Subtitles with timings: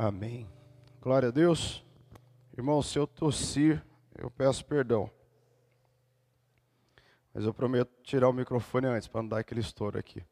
[0.00, 0.48] Amém.
[1.00, 1.84] Glória a Deus.
[2.56, 3.84] Irmão, se eu tossir,
[4.16, 5.10] eu peço perdão.
[7.34, 10.24] Mas eu prometo tirar o microfone antes, para não dar aquele estouro aqui.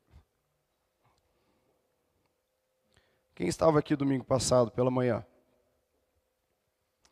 [3.35, 5.27] Quem estava aqui domingo passado pela manhã?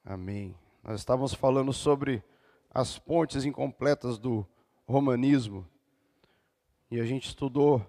[0.04, 0.56] Amém.
[0.80, 2.22] Nós estávamos falando sobre
[2.70, 4.46] as pontes incompletas do
[4.86, 5.68] romanismo.
[6.88, 7.84] E a gente estudou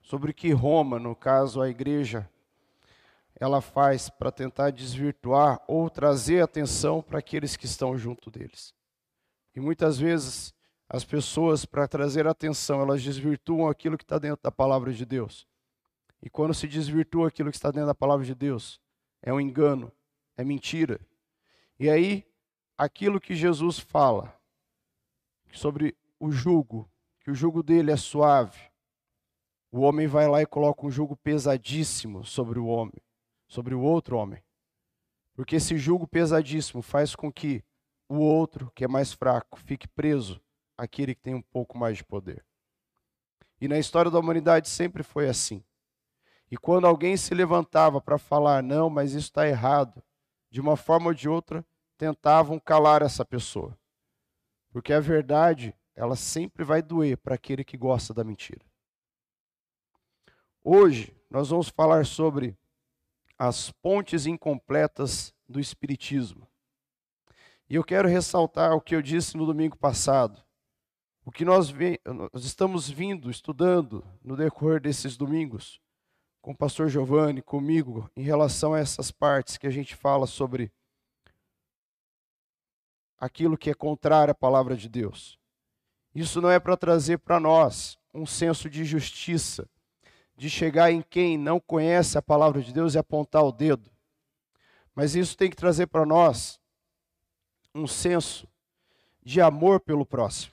[0.00, 2.30] sobre que Roma, no caso a igreja,
[3.42, 8.72] ela faz para tentar desvirtuar ou trazer atenção para aqueles que estão junto deles.
[9.52, 10.54] E muitas vezes
[10.88, 15.44] as pessoas, para trazer atenção, elas desvirtuam aquilo que está dentro da palavra de Deus.
[16.22, 18.80] E quando se desvirtua aquilo que está dentro da palavra de Deus,
[19.20, 19.90] é um engano,
[20.36, 21.00] é mentira.
[21.80, 22.24] E aí,
[22.78, 24.32] aquilo que Jesus fala
[25.52, 28.70] sobre o jugo, que o jugo dele é suave,
[29.72, 33.02] o homem vai lá e coloca um jugo pesadíssimo sobre o homem
[33.52, 34.42] sobre o outro homem.
[35.34, 37.62] Porque esse jugo pesadíssimo faz com que
[38.08, 40.40] o outro, que é mais fraco, fique preso
[40.76, 42.42] àquele que tem um pouco mais de poder.
[43.60, 45.62] E na história da humanidade sempre foi assim.
[46.50, 50.02] E quando alguém se levantava para falar, não, mas isso está errado,
[50.50, 51.62] de uma forma ou de outra,
[51.98, 53.78] tentavam calar essa pessoa.
[54.70, 58.64] Porque a verdade, ela sempre vai doer para aquele que gosta da mentira.
[60.64, 62.56] Hoje, nós vamos falar sobre
[63.44, 66.46] as pontes incompletas do Espiritismo.
[67.68, 70.40] E eu quero ressaltar o que eu disse no domingo passado.
[71.24, 71.74] O que nós,
[72.32, 75.80] nós estamos vindo, estudando no decorrer desses domingos,
[76.40, 80.72] com o pastor Giovanni, comigo, em relação a essas partes que a gente fala sobre
[83.18, 85.36] aquilo que é contrário à palavra de Deus.
[86.14, 89.68] Isso não é para trazer para nós um senso de justiça,
[90.42, 93.88] de chegar em quem não conhece a palavra de Deus e apontar o dedo.
[94.92, 96.58] Mas isso tem que trazer para nós
[97.72, 98.48] um senso
[99.22, 100.52] de amor pelo próximo.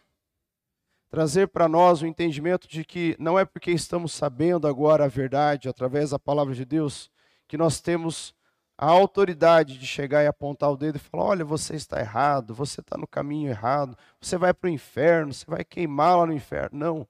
[1.09, 5.67] Trazer para nós o entendimento de que não é porque estamos sabendo agora a verdade
[5.67, 7.09] através da palavra de Deus
[7.47, 8.35] que nós temos
[8.77, 12.79] a autoridade de chegar e apontar o dedo e falar: olha, você está errado, você
[12.79, 16.77] está no caminho errado, você vai para o inferno, você vai queimar lá no inferno.
[16.77, 17.07] Não.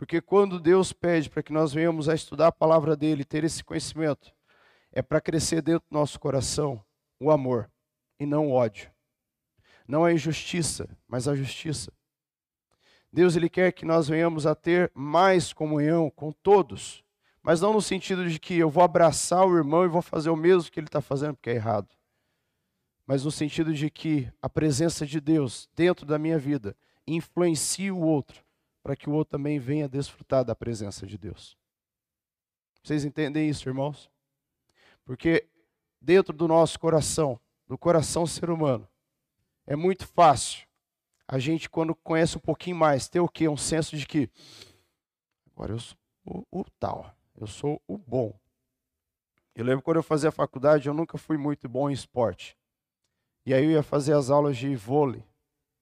[0.00, 3.62] Porque quando Deus pede para que nós venhamos a estudar a palavra dele, ter esse
[3.62, 4.34] conhecimento,
[4.90, 6.82] é para crescer dentro do nosso coração
[7.20, 7.70] o amor
[8.18, 8.90] e não o ódio.
[9.86, 11.92] Não a injustiça, mas a justiça.
[13.12, 17.04] Deus ele quer que nós venhamos a ter mais comunhão com todos,
[17.42, 20.36] mas não no sentido de que eu vou abraçar o irmão e vou fazer o
[20.36, 21.94] mesmo que ele está fazendo porque é errado,
[23.06, 26.74] mas no sentido de que a presença de Deus dentro da minha vida
[27.06, 28.42] influencie o outro
[28.82, 31.56] para que o outro também venha desfrutar da presença de Deus.
[32.82, 34.10] Vocês entendem isso, irmãos?
[35.04, 35.46] Porque
[36.00, 38.88] dentro do nosso coração, do coração ser humano,
[39.66, 40.66] é muito fácil
[41.32, 43.48] a gente, quando conhece um pouquinho mais, ter o quê?
[43.48, 44.28] Um senso de que
[45.54, 48.34] agora eu sou o, o tal, eu sou o bom.
[49.54, 52.58] Eu lembro quando eu fazia faculdade, eu nunca fui muito bom em esporte.
[53.46, 55.22] E aí eu ia fazer as aulas de vôlei.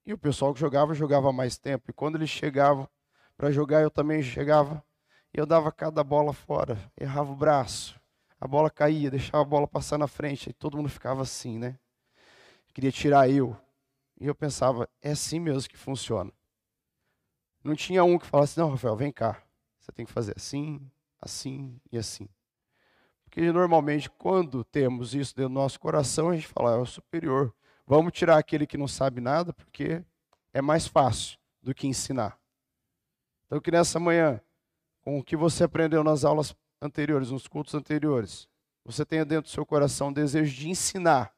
[0.09, 1.91] E o pessoal que jogava, jogava mais tempo.
[1.91, 2.89] E quando eles chegavam
[3.37, 4.83] para jogar, eu também chegava.
[5.35, 8.01] E eu dava cada bola fora, errava o braço.
[8.41, 10.49] A bola caía, deixava a bola passar na frente.
[10.49, 11.79] E todo mundo ficava assim, né?
[12.73, 13.55] Queria tirar eu.
[14.19, 16.33] E eu pensava, é assim mesmo que funciona.
[17.63, 19.43] Não tinha um que falasse, não, Rafael, vem cá.
[19.79, 22.31] Você tem que fazer assim, assim e assim.
[23.25, 27.55] Porque normalmente, quando temos isso dentro do nosso coração, a gente fala, é o superior.
[27.89, 30.05] Vamos tirar aquele que não sabe nada, porque
[30.53, 32.39] é mais fácil do que ensinar.
[33.47, 34.43] Então, que nessa manhã,
[35.01, 38.47] com o que você aprendeu nas aulas anteriores, nos cultos anteriores,
[38.85, 41.35] você tenha dentro do seu coração o desejo de ensinar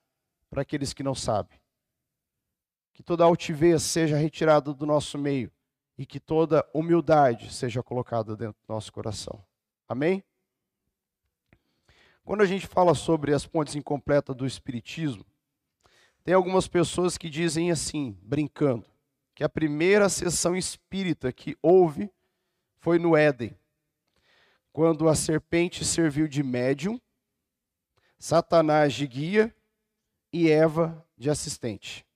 [0.50, 1.56] para aqueles que não sabem.
[2.94, 5.52] Que toda altivez seja retirada do nosso meio
[5.96, 9.40] e que toda humildade seja colocada dentro do nosso coração.
[9.88, 10.20] Amém?
[12.24, 15.24] Quando a gente fala sobre as pontes incompletas do Espiritismo,
[16.22, 18.86] tem algumas pessoas que dizem assim, brincando,
[19.34, 22.10] que a primeira sessão espírita que houve
[22.78, 23.56] foi no Éden,
[24.72, 27.00] quando a serpente serviu de médium,
[28.18, 29.54] Satanás de guia
[30.32, 32.06] e Eva de assistente.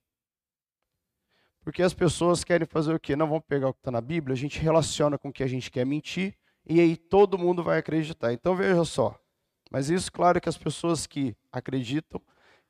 [1.62, 3.16] Porque as pessoas querem fazer o quê?
[3.16, 5.46] Não vamos pegar o que está na Bíblia, a gente relaciona com o que a
[5.46, 6.36] gente quer mentir
[6.66, 8.32] e aí todo mundo vai acreditar.
[8.32, 9.18] Então veja só.
[9.70, 12.20] Mas isso, claro, que as pessoas que acreditam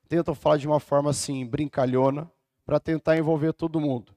[0.09, 2.31] tentam falar de uma forma assim, brincalhona,
[2.65, 4.15] para tentar envolver todo mundo.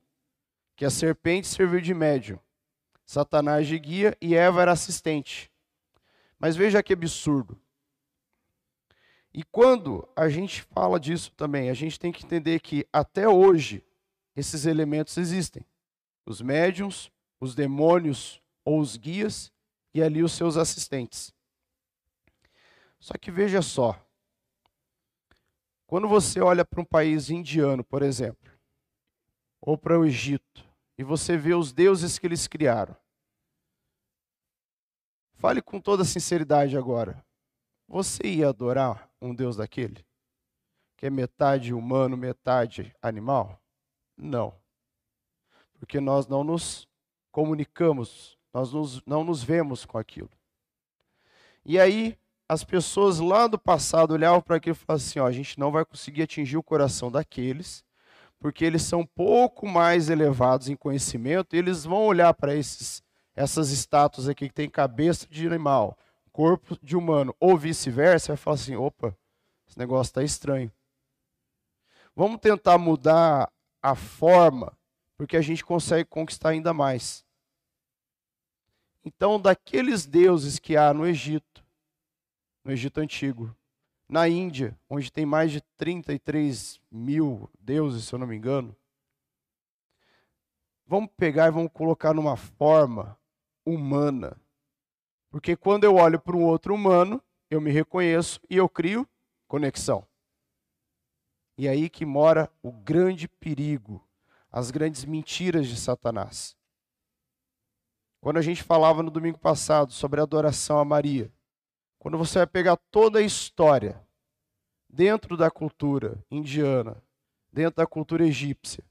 [0.76, 2.40] Que a serpente serviu de médium,
[3.06, 5.52] Satanás de guia e Eva era assistente.
[6.40, 7.60] Mas veja que absurdo.
[9.34, 13.84] E quando a gente fala disso também, a gente tem que entender que até hoje
[14.36, 15.66] esses elementos existem.
[16.26, 19.52] Os médiums, os demônios ou os guias
[19.94, 21.34] e ali os seus assistentes.
[23.00, 24.00] Só que veja só,
[25.88, 28.52] quando você olha para um país indiano, por exemplo,
[29.62, 30.64] ou para o Egito,
[30.98, 32.96] e você vê os deuses que eles criaram,
[35.36, 37.26] fale com toda sinceridade agora.
[37.88, 40.06] Você ia adorar um Deus daquele?
[40.98, 43.62] Que é metade humano, metade animal?
[44.18, 44.54] Não.
[45.80, 46.88] Porque nós não nos
[47.32, 50.32] comunicamos, nós nos, não nos vemos com aquilo.
[51.64, 52.18] E aí,
[52.50, 55.72] as pessoas lá do passado olhavam para aquilo e falavam assim: ó, a gente não
[55.72, 57.84] vai conseguir atingir o coração daqueles,
[58.40, 63.04] porque eles são um pouco mais elevados em conhecimento, e eles vão olhar para esses
[63.36, 65.96] essas estátuas aqui que tem cabeça de animal,
[66.32, 69.16] corpo de humano, ou vice-versa, vai falar assim: opa,
[69.68, 70.72] esse negócio está estranho.
[72.16, 73.52] Vamos tentar mudar
[73.82, 74.76] a forma,
[75.16, 77.24] porque a gente consegue conquistar ainda mais.
[79.06, 81.64] Então, daqueles deuses que há no Egito,
[82.68, 83.56] no Egito Antigo,
[84.10, 88.76] na Índia, onde tem mais de 33 mil deuses, se eu não me engano,
[90.86, 93.18] vamos pegar e vamos colocar numa forma
[93.66, 94.36] humana.
[95.30, 99.08] Porque quando eu olho para um outro humano, eu me reconheço e eu crio
[99.48, 100.06] conexão.
[101.58, 104.06] E é aí que mora o grande perigo,
[104.52, 106.54] as grandes mentiras de Satanás.
[108.20, 111.32] Quando a gente falava no domingo passado sobre a adoração a Maria,
[112.08, 114.02] quando você vai pegar toda a história
[114.88, 117.04] dentro da cultura indiana,
[117.52, 118.82] dentro da cultura egípcia,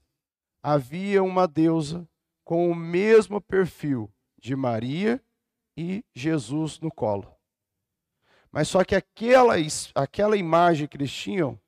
[0.61, 2.07] havia uma deusa
[2.45, 5.19] com o mesmo perfil de Maria
[5.75, 7.33] e Jesus no colo.
[8.51, 9.55] Mas só que aquela,
[9.95, 11.59] aquela imagem que eles tinham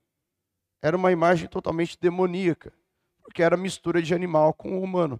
[0.83, 2.71] era uma imagem totalmente demoníaca,
[3.23, 5.19] porque era mistura de animal com humano.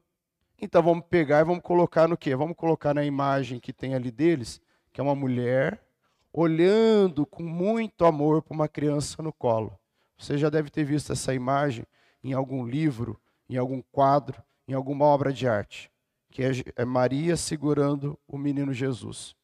[0.62, 2.36] Então vamos pegar e vamos colocar no quê?
[2.36, 4.62] Vamos colocar na imagem que tem ali deles,
[4.94, 5.89] que é uma mulher
[6.34, 9.78] olhando com muito amor para uma criança no colo.
[10.18, 11.86] Você já deve ter visto essa imagem
[12.24, 15.92] em algum livro, em algum quadro, em alguma obra de arte
[16.32, 19.36] que é, é Maria segurando o menino Jesus.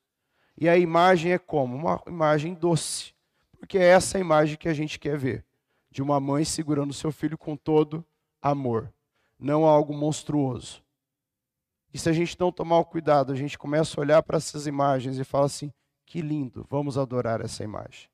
[0.58, 1.76] E a imagem é como?
[1.76, 3.14] Uma imagem doce,
[3.58, 5.46] porque é essa imagem que a gente quer ver,
[5.90, 8.06] de uma mãe segurando seu filho com todo
[8.42, 8.94] amor,
[9.38, 10.84] não algo monstruoso.
[11.94, 14.68] E se a gente não tomar o cuidado, a gente começa a olhar para essas
[14.68, 15.74] imagens e fala assim:
[16.06, 18.10] que lindo, vamos adorar essa imagem.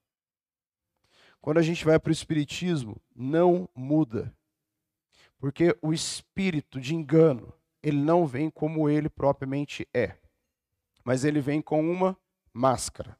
[1.41, 4.33] Quando a gente vai para o Espiritismo, não muda.
[5.39, 7.51] Porque o espírito de engano,
[7.81, 10.15] ele não vem como ele propriamente é,
[11.03, 12.15] mas ele vem com uma
[12.53, 13.17] máscara.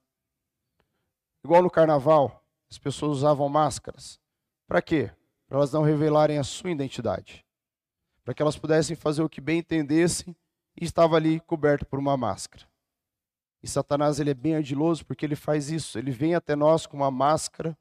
[1.44, 4.20] Igual no carnaval, as pessoas usavam máscaras.
[4.68, 5.12] Para quê?
[5.48, 7.44] Para elas não revelarem a sua identidade.
[8.24, 10.36] Para que elas pudessem fazer o que bem entendessem
[10.80, 12.71] e estava ali coberto por uma máscara.
[13.64, 15.98] E Satanás ele é bem ardiloso porque ele faz isso.
[16.00, 17.78] Ele vem até nós com uma máscara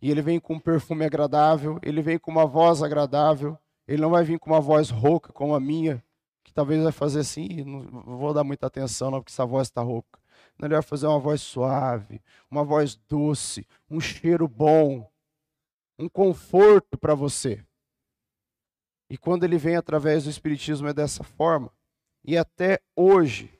[0.00, 3.56] e ele vem com um perfume agradável, ele vem com uma voz agradável.
[3.86, 6.02] Ele não vai vir com uma voz rouca como a minha,
[6.42, 9.80] que talvez vai fazer assim, não vou dar muita atenção não, porque essa voz está
[9.80, 10.20] rouca.
[10.58, 12.20] Não, ele vai fazer uma voz suave,
[12.50, 15.08] uma voz doce, um cheiro bom,
[15.98, 17.64] um conforto para você.
[19.08, 21.70] E quando ele vem através do Espiritismo é dessa forma.
[22.24, 23.52] E até hoje,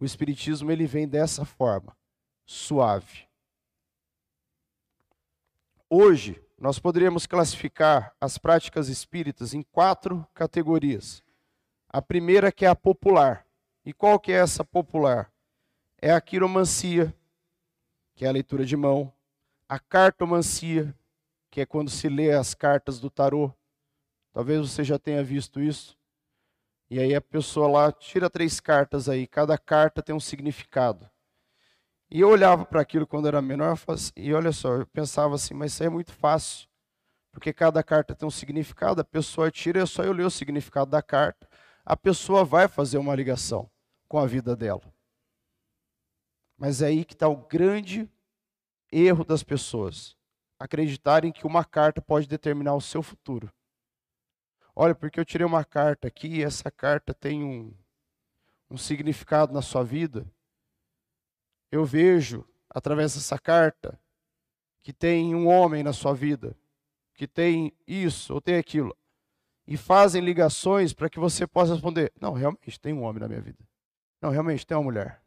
[0.00, 1.96] o Espiritismo ele vem dessa forma,
[2.46, 3.26] suave.
[5.90, 11.22] Hoje, nós poderíamos classificar as práticas espíritas em quatro categorias.
[11.88, 13.44] A primeira que é a popular.
[13.84, 15.32] E qual que é essa popular?
[16.00, 17.12] É a quiromancia,
[18.14, 19.12] que é a leitura de mão,
[19.68, 20.94] a cartomancia,
[21.50, 23.52] que é quando se lê as cartas do tarô.
[24.32, 25.97] Talvez você já tenha visto isso.
[26.90, 31.08] E aí a pessoa lá tira três cartas aí, cada carta tem um significado.
[32.10, 33.76] E eu olhava para aquilo quando era menor
[34.16, 36.66] e olha só, eu pensava assim, mas isso aí é muito fácil.
[37.30, 40.90] Porque cada carta tem um significado, a pessoa tira, é só eu ler o significado
[40.90, 41.46] da carta
[41.88, 43.70] a pessoa vai fazer uma ligação
[44.06, 44.92] com a vida dela.
[46.54, 48.06] Mas é aí que está o grande
[48.92, 50.14] erro das pessoas.
[50.60, 53.50] Acreditarem que uma carta pode determinar o seu futuro.
[54.80, 57.74] Olha, porque eu tirei uma carta aqui e essa carta tem um,
[58.70, 60.24] um significado na sua vida.
[61.68, 63.98] Eu vejo, através dessa carta,
[64.80, 66.56] que tem um homem na sua vida,
[67.12, 68.96] que tem isso ou tem aquilo
[69.66, 73.40] e fazem ligações para que você possa responder: não, realmente tem um homem na minha
[73.40, 73.58] vida.
[74.22, 75.20] Não, realmente tem uma mulher.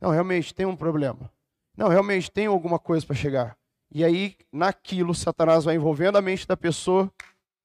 [0.00, 1.28] Não, realmente tem um problema.
[1.76, 3.58] Não, realmente tem alguma coisa para chegar.
[3.90, 7.12] E aí, naquilo, Satanás vai envolvendo a mente da pessoa,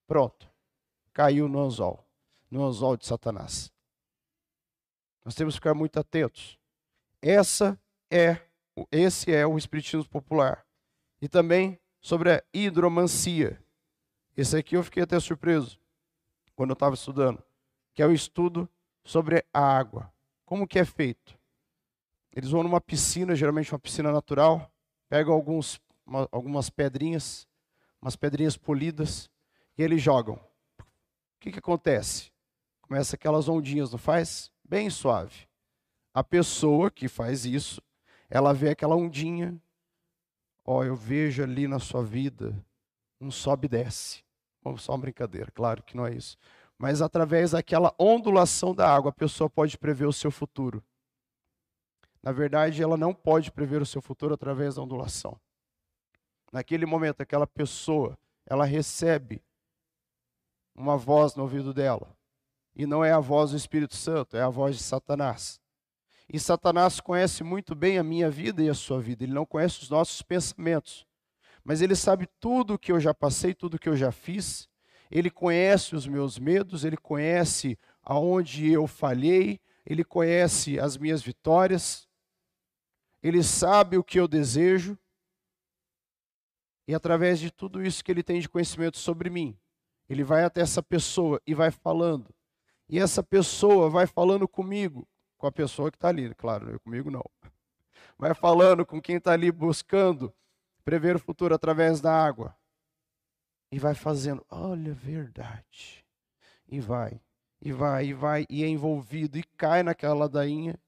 [0.07, 0.46] pronto,
[1.17, 2.07] caiu no anzol,
[2.51, 3.73] no anzol de Satanás.
[5.25, 6.59] Nós temos que ficar muito atentos.
[7.19, 7.75] Essa
[8.11, 8.39] é,
[8.91, 10.63] esse é o espiritismo popular.
[11.19, 13.59] E também sobre a hidromancia.
[14.37, 15.79] Esse aqui eu fiquei até surpreso
[16.55, 17.43] quando eu estava estudando,
[17.95, 18.69] que é o estudo
[19.03, 20.13] sobre a água.
[20.45, 21.35] Como que é feito?
[22.31, 24.71] Eles vão numa piscina, geralmente uma piscina natural,
[25.09, 27.47] pegam alguns, uma, algumas pedrinhas,
[27.99, 29.31] umas pedrinhas polidas,
[29.75, 30.39] e eles jogam.
[31.47, 32.29] Que, que acontece?
[32.81, 34.51] Começa aquelas ondinhas, não faz?
[34.67, 35.47] Bem suave.
[36.13, 37.81] A pessoa que faz isso,
[38.29, 39.57] ela vê aquela ondinha,
[40.65, 42.53] ó, oh, eu vejo ali na sua vida
[43.21, 44.25] um sobe e desce.
[44.77, 46.37] Só uma brincadeira, claro que não é isso.
[46.77, 50.83] Mas através daquela ondulação da água, a pessoa pode prever o seu futuro.
[52.21, 55.39] Na verdade, ela não pode prever o seu futuro através da ondulação.
[56.51, 59.41] Naquele momento, aquela pessoa, ela recebe
[60.77, 62.15] uma voz no ouvido dela.
[62.75, 65.59] E não é a voz do Espírito Santo, é a voz de Satanás.
[66.31, 69.23] E Satanás conhece muito bem a minha vida e a sua vida.
[69.23, 71.07] Ele não conhece os nossos pensamentos.
[71.63, 74.69] Mas ele sabe tudo o que eu já passei, tudo o que eu já fiz.
[75.09, 82.07] Ele conhece os meus medos, ele conhece aonde eu falhei, ele conhece as minhas vitórias.
[83.23, 84.97] Ele sabe o que eu desejo.
[86.87, 89.57] E através de tudo isso que ele tem de conhecimento sobre mim,
[90.09, 92.33] ele vai até essa pessoa e vai falando.
[92.89, 97.11] E essa pessoa vai falando comigo, com a pessoa que está ali, claro, eu comigo
[97.11, 97.23] não.
[98.17, 100.33] Vai falando com quem está ali buscando
[100.83, 102.55] prever o futuro através da água.
[103.71, 106.03] E vai fazendo, olha, verdade.
[106.67, 107.21] E vai,
[107.61, 110.79] e vai, e vai, e é envolvido, e cai naquela ladainha.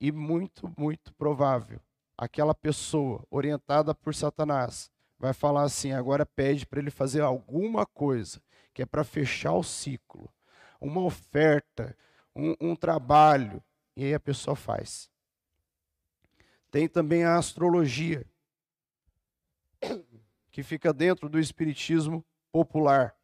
[0.00, 1.80] E muito, muito provável,
[2.16, 8.42] aquela pessoa orientada por Satanás vai falar assim: agora pede para ele fazer alguma coisa,
[8.72, 10.32] que é para fechar o ciclo,
[10.80, 11.96] uma oferta
[12.34, 13.62] um, um trabalho,
[13.94, 15.10] e aí a pessoa faz.
[16.70, 18.24] Tem também a astrologia,
[20.50, 23.14] que fica dentro do espiritismo popular,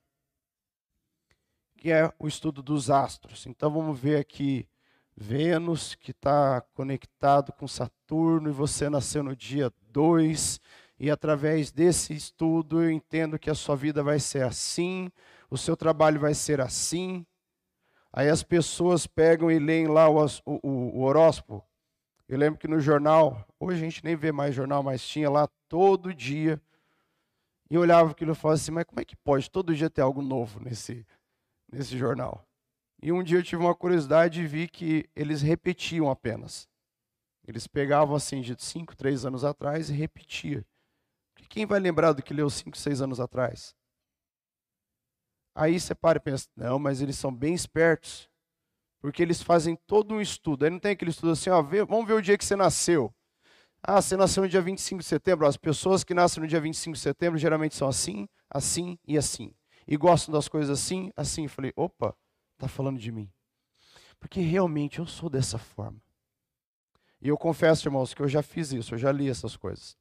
[1.77, 3.47] que é o estudo dos astros.
[3.47, 4.69] Então vamos ver aqui
[5.17, 10.61] Vênus, que está conectado com Saturno, e você nasceu no dia 2,
[10.99, 15.11] e através desse estudo eu entendo que a sua vida vai ser assim,
[15.51, 17.27] o seu trabalho vai ser assim,
[18.17, 21.63] Aí as pessoas pegam e leem lá o, o, o horóscopo.
[22.27, 25.47] Eu lembro que no jornal, hoje a gente nem vê mais jornal, mas tinha lá
[25.69, 26.59] todo dia.
[27.71, 30.01] E eu olhava aquilo e falava assim, mas como é que pode todo dia ter
[30.01, 31.07] algo novo nesse,
[31.71, 32.43] nesse jornal?
[33.03, 36.67] E um dia eu tive uma curiosidade e vi que eles repetiam apenas.
[37.47, 40.65] Eles pegavam assim de 5, 3 anos atrás e repetiam.
[41.45, 43.75] Quem vai lembrar do que leu 5, 6 anos atrás?
[45.55, 48.29] Aí você para e pensa, não, mas eles são bem espertos,
[49.01, 50.65] porque eles fazem todo um estudo.
[50.65, 53.15] Aí não tem aquele estudo assim, ó, vê, vamos ver o dia que você nasceu.
[53.83, 55.47] Ah, você nasceu no dia 25 de setembro.
[55.47, 59.55] As pessoas que nascem no dia 25 de setembro geralmente são assim, assim e assim.
[59.87, 61.45] E gostam das coisas assim, assim.
[61.45, 62.15] Eu falei, opa,
[62.55, 63.31] está falando de mim.
[64.19, 66.03] Porque realmente eu sou dessa forma.
[67.21, 69.97] E eu confesso, irmãos, que eu já fiz isso, eu já li essas coisas.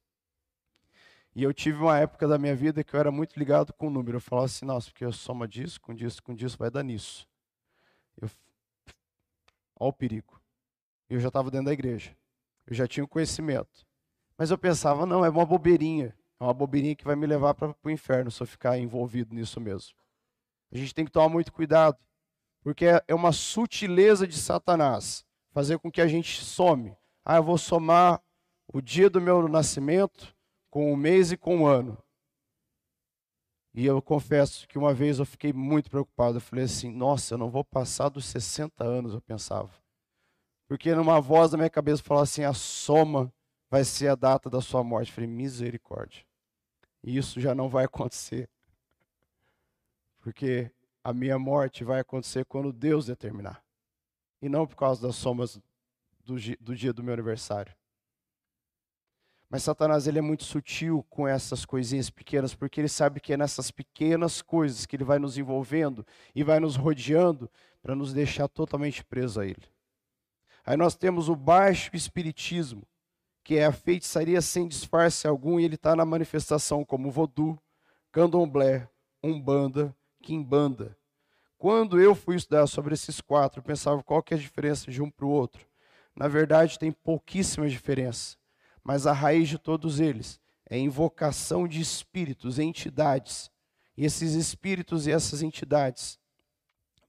[1.36, 3.90] E eu tive uma época da minha vida que eu era muito ligado com o
[3.90, 4.16] número.
[4.16, 7.28] Eu falava assim, nossa, porque eu soma disso, com disso, com disso, vai dar nisso.
[8.18, 8.30] Eu...
[9.78, 10.40] Olha o perigo.
[11.10, 12.16] Eu já estava dentro da igreja.
[12.66, 13.86] Eu já tinha o conhecimento.
[14.38, 16.16] Mas eu pensava, não, é uma bobeirinha.
[16.40, 19.60] É uma bobeirinha que vai me levar para o inferno se eu ficar envolvido nisso
[19.60, 19.94] mesmo.
[20.72, 21.98] A gente tem que tomar muito cuidado.
[22.62, 26.96] Porque é, é uma sutileza de Satanás fazer com que a gente some.
[27.22, 28.22] Ah, eu vou somar
[28.72, 30.34] o dia do meu nascimento
[30.76, 31.96] com o mês e com o ano.
[33.72, 36.36] E eu confesso que uma vez eu fiquei muito preocupado.
[36.36, 39.70] Eu falei assim: nossa, eu não vou passar dos 60 anos, eu pensava.
[40.68, 43.32] Porque numa voz da minha cabeça falava assim: a soma
[43.70, 45.08] vai ser a data da sua morte.
[45.08, 46.26] Eu falei: misericórdia.
[47.02, 48.46] E isso já não vai acontecer.
[50.18, 50.70] Porque
[51.02, 53.64] a minha morte vai acontecer quando Deus determinar.
[54.42, 55.58] E não por causa das somas
[56.22, 57.74] do dia do meu aniversário.
[59.48, 63.36] Mas Satanás ele é muito sutil com essas coisinhas pequenas, porque ele sabe que é
[63.36, 67.48] nessas pequenas coisas que ele vai nos envolvendo e vai nos rodeando
[67.80, 69.62] para nos deixar totalmente presos a ele.
[70.64, 72.82] Aí nós temos o baixo espiritismo,
[73.44, 77.56] que é a feitiçaria sem disfarce algum, e ele está na manifestação como voodoo,
[78.10, 78.88] candomblé,
[79.22, 80.98] umbanda, quimbanda.
[81.56, 85.00] Quando eu fui estudar sobre esses quatro, eu pensava qual que é a diferença de
[85.00, 85.64] um para o outro.
[86.16, 88.36] Na verdade, tem pouquíssima diferença
[88.86, 90.40] mas a raiz de todos eles
[90.70, 93.50] é invocação de espíritos, entidades.
[93.96, 96.20] E esses espíritos e essas entidades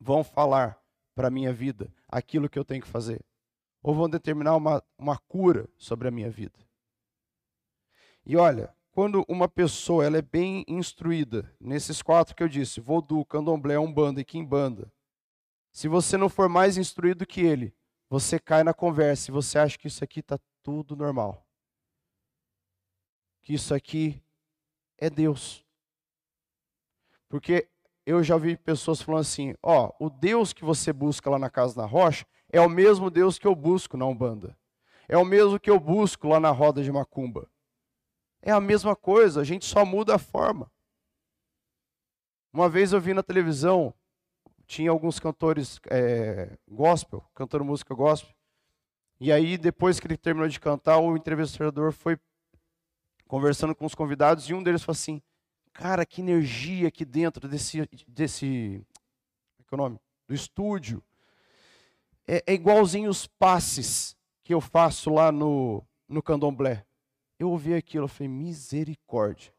[0.01, 0.81] vão falar
[1.13, 3.23] para a minha vida aquilo que eu tenho que fazer.
[3.83, 6.57] Ou vão determinar uma, uma cura sobre a minha vida.
[8.25, 13.23] E olha, quando uma pessoa ela é bem instruída, nesses quatro que eu disse, Vodú,
[13.23, 14.91] Candomblé, Umbanda e Kimbanda,
[15.71, 17.71] se você não for mais instruído que ele,
[18.09, 21.46] você cai na conversa e você acha que isso aqui está tudo normal.
[23.47, 24.21] Que isso aqui
[24.97, 25.63] é Deus.
[27.29, 27.69] Porque
[28.05, 31.73] eu já vi pessoas falando assim: ó, o Deus que você busca lá na casa
[31.73, 34.57] da rocha é o mesmo Deus que eu busco na Umbanda.
[35.07, 37.49] É o mesmo que eu busco lá na roda de Macumba.
[38.41, 40.69] É a mesma coisa, a gente só muda a forma.
[42.51, 43.93] Uma vez eu vi na televisão,
[44.65, 48.35] tinha alguns cantores é, gospel, cantando música gospel,
[49.21, 52.19] e aí depois que ele terminou de cantar, o entrevistador foi
[53.27, 55.21] conversando com os convidados e um deles falou assim:
[55.73, 57.87] Cara, que energia aqui dentro desse.
[58.07, 58.83] desse
[59.59, 59.99] é que é o nome?
[60.27, 61.03] Do estúdio.
[62.25, 66.85] É, é igualzinho os passes que eu faço lá no, no candomblé.
[67.37, 69.53] Eu ouvi aquilo, eu falei, misericórdia.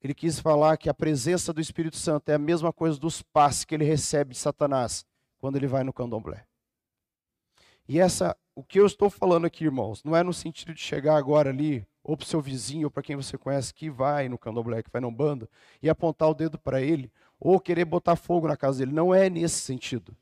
[0.00, 3.64] Ele quis falar que a presença do Espírito Santo é a mesma coisa dos passes
[3.64, 5.04] que ele recebe de Satanás
[5.38, 6.47] quando ele vai no candomblé.
[7.88, 11.16] E essa, o que eu estou falando aqui, irmãos, não é no sentido de chegar
[11.16, 14.36] agora ali, ou para o seu vizinho, ou para quem você conhece que vai no
[14.36, 15.48] candomblé, que vai no banda,
[15.82, 18.92] e apontar o dedo para ele, ou querer botar fogo na casa dele.
[18.92, 20.14] Não é nesse sentido.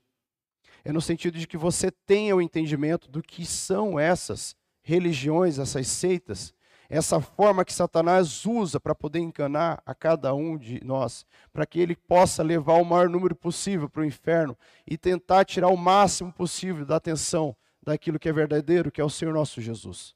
[0.85, 5.87] É no sentido de que você tenha o entendimento do que são essas religiões, essas
[5.87, 6.53] seitas,
[6.89, 11.79] essa forma que Satanás usa para poder enganar a cada um de nós, para que
[11.79, 16.31] ele possa levar o maior número possível para o inferno e tentar tirar o máximo
[16.31, 20.15] possível da atenção daquilo que é verdadeiro, que é o Senhor nosso Jesus.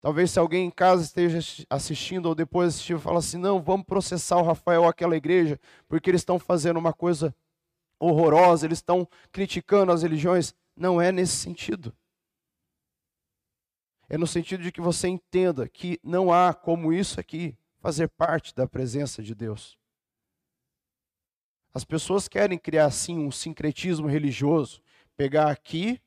[0.00, 4.36] Talvez se alguém em casa esteja assistindo ou depois assistir, fala assim: não, vamos processar
[4.36, 7.34] o Rafael aquela igreja, porque eles estão fazendo uma coisa
[7.98, 10.54] horrorosa, eles estão criticando as religiões.
[10.76, 11.94] Não é nesse sentido.
[14.08, 18.54] É no sentido de que você entenda que não há como isso aqui fazer parte
[18.54, 19.78] da presença de Deus.
[21.72, 24.80] As pessoas querem criar assim um sincretismo religioso,
[25.16, 26.00] pegar aqui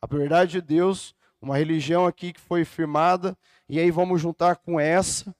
[0.00, 3.36] a verdade de Deus, uma religião aqui que foi firmada,
[3.68, 5.34] e aí vamos juntar com essa,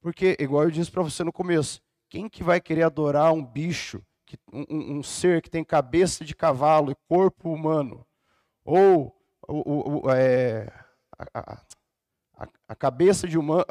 [0.00, 4.02] porque, igual eu disse para você no começo, quem que vai querer adorar um bicho,
[4.52, 8.06] um, um ser que tem cabeça de cavalo e corpo humano?
[8.64, 9.14] Ou
[9.46, 10.72] o, o, é,
[11.18, 11.62] a,
[12.38, 13.64] a, a cabeça de humano,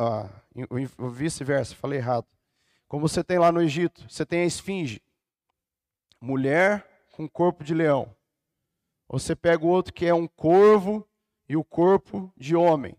[0.97, 2.27] o vice-versa, falei errado.
[2.87, 5.01] Como você tem lá no Egito, você tem a esfinge,
[6.21, 8.15] mulher com corpo de leão.
[9.09, 11.07] Você pega o outro que é um corvo
[11.47, 12.95] e o corpo de homem.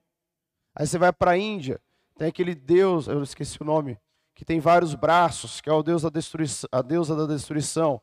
[0.75, 1.81] Aí você vai para a Índia,
[2.17, 3.99] tem aquele deus, eu esqueci o nome,
[4.35, 8.01] que tem vários braços, que é o deus da destruição, a deusa da destruição.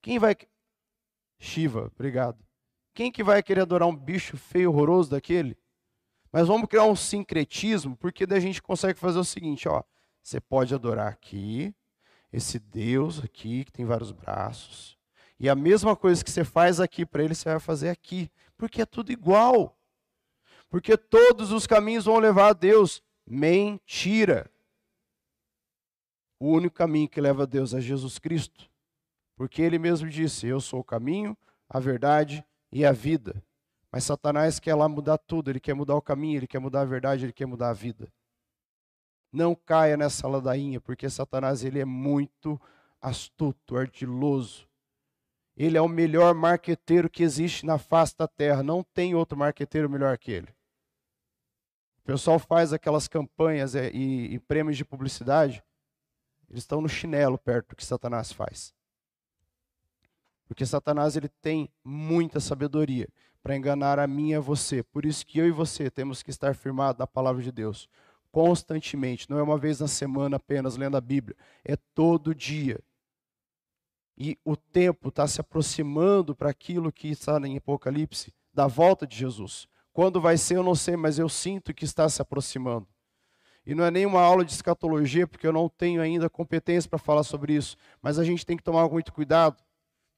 [0.00, 0.36] Quem vai
[1.38, 2.38] Shiva, obrigado.
[2.94, 5.58] Quem que vai querer adorar um bicho feio, horroroso daquele?
[6.34, 9.84] Mas vamos criar um sincretismo, porque daí a gente consegue fazer o seguinte, ó.
[10.20, 11.72] Você pode adorar aqui,
[12.32, 14.98] esse Deus aqui, que tem vários braços.
[15.38, 18.28] E a mesma coisa que você faz aqui para ele, você vai fazer aqui.
[18.56, 19.78] Porque é tudo igual.
[20.68, 23.00] Porque todos os caminhos vão levar a Deus.
[23.24, 24.50] Mentira.
[26.40, 28.68] O único caminho que leva a Deus é Jesus Cristo.
[29.36, 33.40] Porque ele mesmo disse: Eu sou o caminho, a verdade e a vida.
[33.94, 36.84] Mas Satanás quer lá mudar tudo, ele quer mudar o caminho, ele quer mudar a
[36.84, 38.12] verdade, ele quer mudar a vida.
[39.32, 42.60] Não caia nessa ladainha, porque Satanás ele é muito
[43.00, 44.68] astuto, ardiloso.
[45.56, 48.64] Ele é o melhor marqueteiro que existe na face da terra.
[48.64, 50.52] Não tem outro marqueteiro melhor que ele.
[51.98, 55.62] O pessoal faz aquelas campanhas é, e, e prêmios de publicidade.
[56.50, 58.74] Eles estão no chinelo perto do que Satanás faz.
[60.48, 63.08] Porque Satanás ele tem muita sabedoria
[63.44, 64.82] para enganar a mim e a você.
[64.82, 67.88] Por isso que eu e você temos que estar firmados na palavra de Deus
[68.34, 72.80] constantemente, não é uma vez na semana apenas lendo a Bíblia, é todo dia.
[74.18, 79.16] E o tempo está se aproximando para aquilo que está em Apocalipse, da volta de
[79.16, 79.68] Jesus.
[79.92, 82.88] Quando vai ser, eu não sei, mas eu sinto que está se aproximando.
[83.64, 87.22] E não é nenhuma aula de escatologia, porque eu não tenho ainda competência para falar
[87.22, 87.76] sobre isso.
[88.02, 89.62] Mas a gente tem que tomar muito cuidado,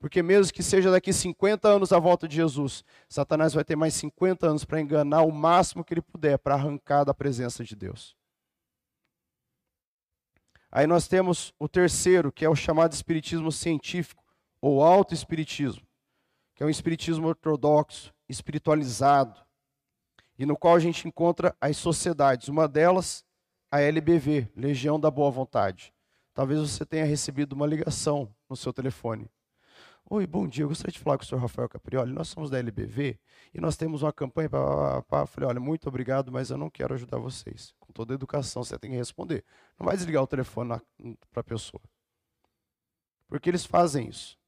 [0.07, 3.93] porque mesmo que seja daqui 50 anos a volta de Jesus, Satanás vai ter mais
[3.95, 8.17] 50 anos para enganar o máximo que ele puder para arrancar da presença de Deus.
[10.71, 14.23] Aí nós temos o terceiro, que é o chamado espiritismo científico
[14.61, 15.85] ou autoespiritismo,
[16.55, 19.41] que é um espiritismo ortodoxo, espiritualizado,
[20.39, 22.47] e no qual a gente encontra as sociedades.
[22.47, 23.25] Uma delas,
[23.73, 25.93] a LBV, Legião da Boa Vontade.
[26.33, 29.29] Talvez você tenha recebido uma ligação no seu telefone.
[30.09, 30.63] Oi, bom dia.
[30.63, 32.13] Eu gostaria de falar com o senhor Rafael Caprioli.
[32.13, 33.19] Nós somos da LBV
[33.53, 35.27] e nós temos uma campanha para.
[35.27, 37.75] Falei, olha, muito obrigado, mas eu não quero ajudar vocês.
[37.81, 39.45] Com toda a educação, você tem que responder.
[39.77, 40.81] Não vai desligar o telefone
[41.33, 41.83] para a pessoa.
[43.27, 44.39] Porque eles fazem isso.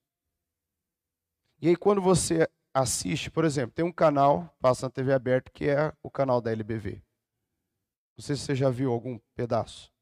[1.60, 5.68] E aí, quando você assiste, por exemplo, tem um canal, passa na TV aberta, que
[5.68, 7.02] é o canal da LBV.
[8.16, 9.92] Não sei se você já viu algum pedaço.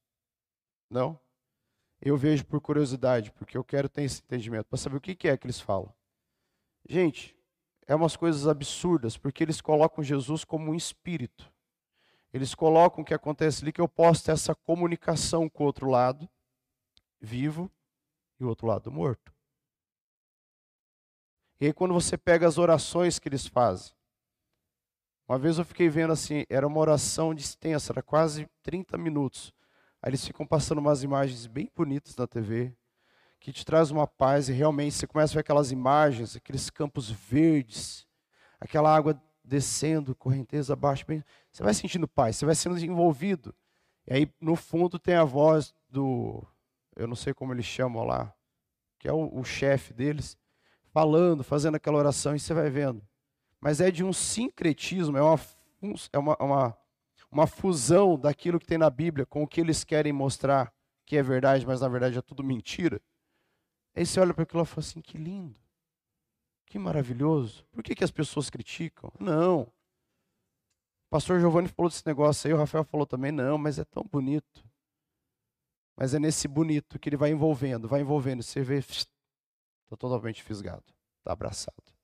[0.91, 1.19] Não?
[2.01, 5.37] Eu vejo por curiosidade, porque eu quero ter esse entendimento, para saber o que é
[5.37, 5.93] que eles falam.
[6.89, 7.37] Gente,
[7.87, 11.53] é umas coisas absurdas, porque eles colocam Jesus como um espírito.
[12.33, 15.89] Eles colocam o que acontece ali, que eu posso ter essa comunicação com o outro
[15.89, 16.29] lado,
[17.21, 17.71] vivo,
[18.39, 19.33] e o outro lado morto.
[21.59, 23.95] E aí, quando você pega as orações que eles fazem,
[25.29, 29.53] uma vez eu fiquei vendo assim, era uma oração extensa, era quase 30 minutos.
[30.07, 32.73] Aí eles ficam passando umas imagens bem bonitas na TV,
[33.41, 37.11] que te traz uma paz e realmente você começa a ver aquelas imagens, aqueles campos
[37.11, 38.07] verdes,
[38.61, 43.53] aquela água descendo, correnteza abaixo, bem, você vai sentindo paz, você vai sendo envolvido.
[44.07, 46.41] E aí no fundo tem a voz do,
[46.95, 48.33] eu não sei como eles chamam lá,
[49.01, 50.39] que é o, o chefe deles,
[50.93, 53.03] falando, fazendo aquela oração e você vai vendo.
[53.61, 55.41] Mas é de um sincretismo, é uma,
[56.13, 56.79] é uma, uma
[57.31, 60.73] uma fusão daquilo que tem na Bíblia com o que eles querem mostrar
[61.05, 63.01] que é verdade, mas na verdade é tudo mentira.
[63.95, 65.61] Aí você olha para aquilo e fala assim: que lindo,
[66.67, 67.65] que maravilhoso.
[67.73, 69.13] Por que, que as pessoas criticam?
[69.19, 69.63] Não.
[69.63, 74.03] O pastor Giovanni falou desse negócio aí, o Rafael falou também, não, mas é tão
[74.03, 74.69] bonito.
[75.97, 78.43] Mas é nesse bonito que ele vai envolvendo, vai envolvendo.
[78.43, 80.85] Você vê, está totalmente fisgado,
[81.19, 81.96] está abraçado.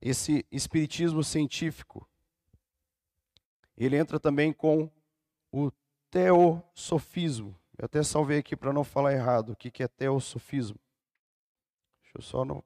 [0.00, 2.08] Esse espiritismo científico,
[3.76, 4.90] ele entra também com
[5.52, 5.70] o
[6.10, 7.58] teosofismo.
[7.78, 9.50] Eu até salvei aqui para não falar errado.
[9.52, 10.78] O que é teosofismo?
[12.02, 12.64] Deixa eu só não.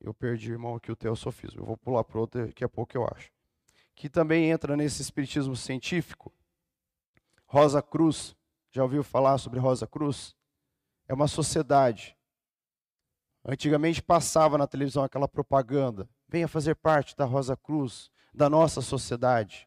[0.00, 1.60] Eu perdi, irmão, aqui o teosofismo.
[1.60, 3.30] Eu vou pular para outro daqui a pouco eu acho.
[3.94, 6.32] Que também entra nesse espiritismo científico.
[7.46, 8.36] Rosa Cruz.
[8.70, 10.36] Já ouviu falar sobre Rosa Cruz?
[11.08, 12.16] É uma sociedade.
[13.44, 19.66] Antigamente passava na televisão aquela propaganda: venha fazer parte da Rosa Cruz, da nossa sociedade.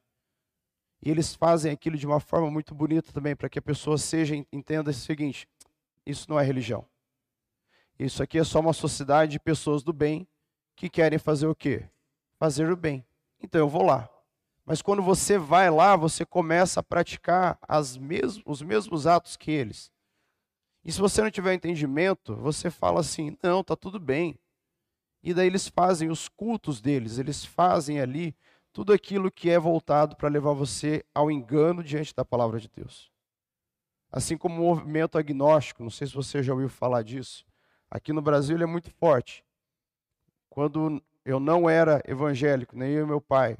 [1.03, 4.35] E eles fazem aquilo de uma forma muito bonita também, para que a pessoa seja
[4.53, 5.47] entenda o seguinte:
[6.05, 6.85] isso não é religião.
[7.97, 10.27] Isso aqui é só uma sociedade de pessoas do bem
[10.75, 11.87] que querem fazer o quê?
[12.39, 13.05] Fazer o bem.
[13.39, 14.09] Então eu vou lá.
[14.65, 17.59] Mas quando você vai lá, você começa a praticar
[17.99, 19.91] mes os mesmos atos que eles.
[20.83, 24.37] E se você não tiver entendimento, você fala assim: não, tá tudo bem.
[25.23, 28.35] E daí eles fazem os cultos deles, eles fazem ali
[28.73, 33.11] tudo aquilo que é voltado para levar você ao engano diante da palavra de Deus.
[34.11, 37.45] Assim como o movimento agnóstico, não sei se você já ouviu falar disso.
[37.89, 39.45] Aqui no Brasil ele é muito forte.
[40.49, 43.57] Quando eu não era evangélico, nem eu e meu pai,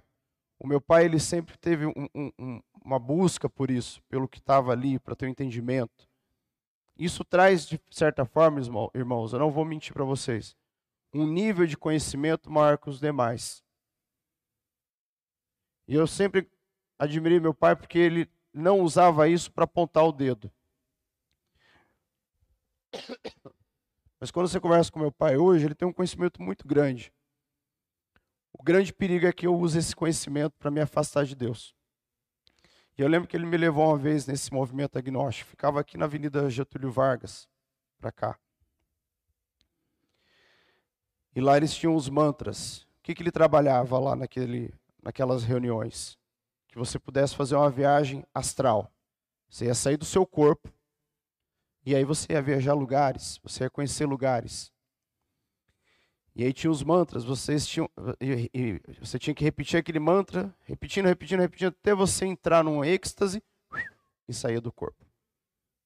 [0.59, 4.71] o meu pai ele sempre teve um, um, uma busca por isso, pelo que estava
[4.71, 6.09] ali, para ter um entendimento.
[6.97, 8.61] Isso traz, de certa forma,
[8.93, 10.55] irmãos, eu não vou mentir para vocês,
[11.13, 13.63] um nível de conhecimento maior que os demais.
[15.87, 16.49] E eu sempre
[16.97, 20.51] admirei meu pai porque ele não usava isso para apontar o dedo.
[24.19, 27.11] Mas quando você conversa com meu pai hoje, ele tem um conhecimento muito grande.
[28.53, 31.73] O grande perigo é que eu use esse conhecimento para me afastar de Deus.
[32.97, 35.49] E eu lembro que ele me levou uma vez nesse movimento agnóstico.
[35.49, 37.47] Ficava aqui na Avenida Getúlio Vargas,
[37.99, 38.39] para cá.
[41.35, 42.81] E lá eles tinham os mantras.
[42.99, 46.17] O que, que ele trabalhava lá naquele, naquelas reuniões?
[46.67, 48.91] Que você pudesse fazer uma viagem astral.
[49.49, 50.71] Você ia sair do seu corpo.
[51.85, 54.71] E aí você ia viajar lugares, você ia conhecer lugares.
[56.33, 57.89] E aí tinha os mantras, vocês tinham,
[58.19, 62.85] e, e, você tinha que repetir aquele mantra, repetindo, repetindo, repetindo, até você entrar num
[62.85, 63.43] êxtase
[64.27, 65.05] e sair do corpo.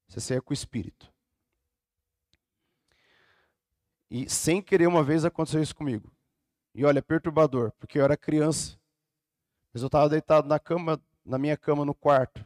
[0.08, 1.12] Você saía com o espírito.
[4.10, 6.12] E sem querer, uma vez aconteceu isso comigo.
[6.76, 8.78] E olha, perturbador, porque eu era criança.
[9.74, 12.46] Mas eu estava deitado na cama, na minha cama no quarto.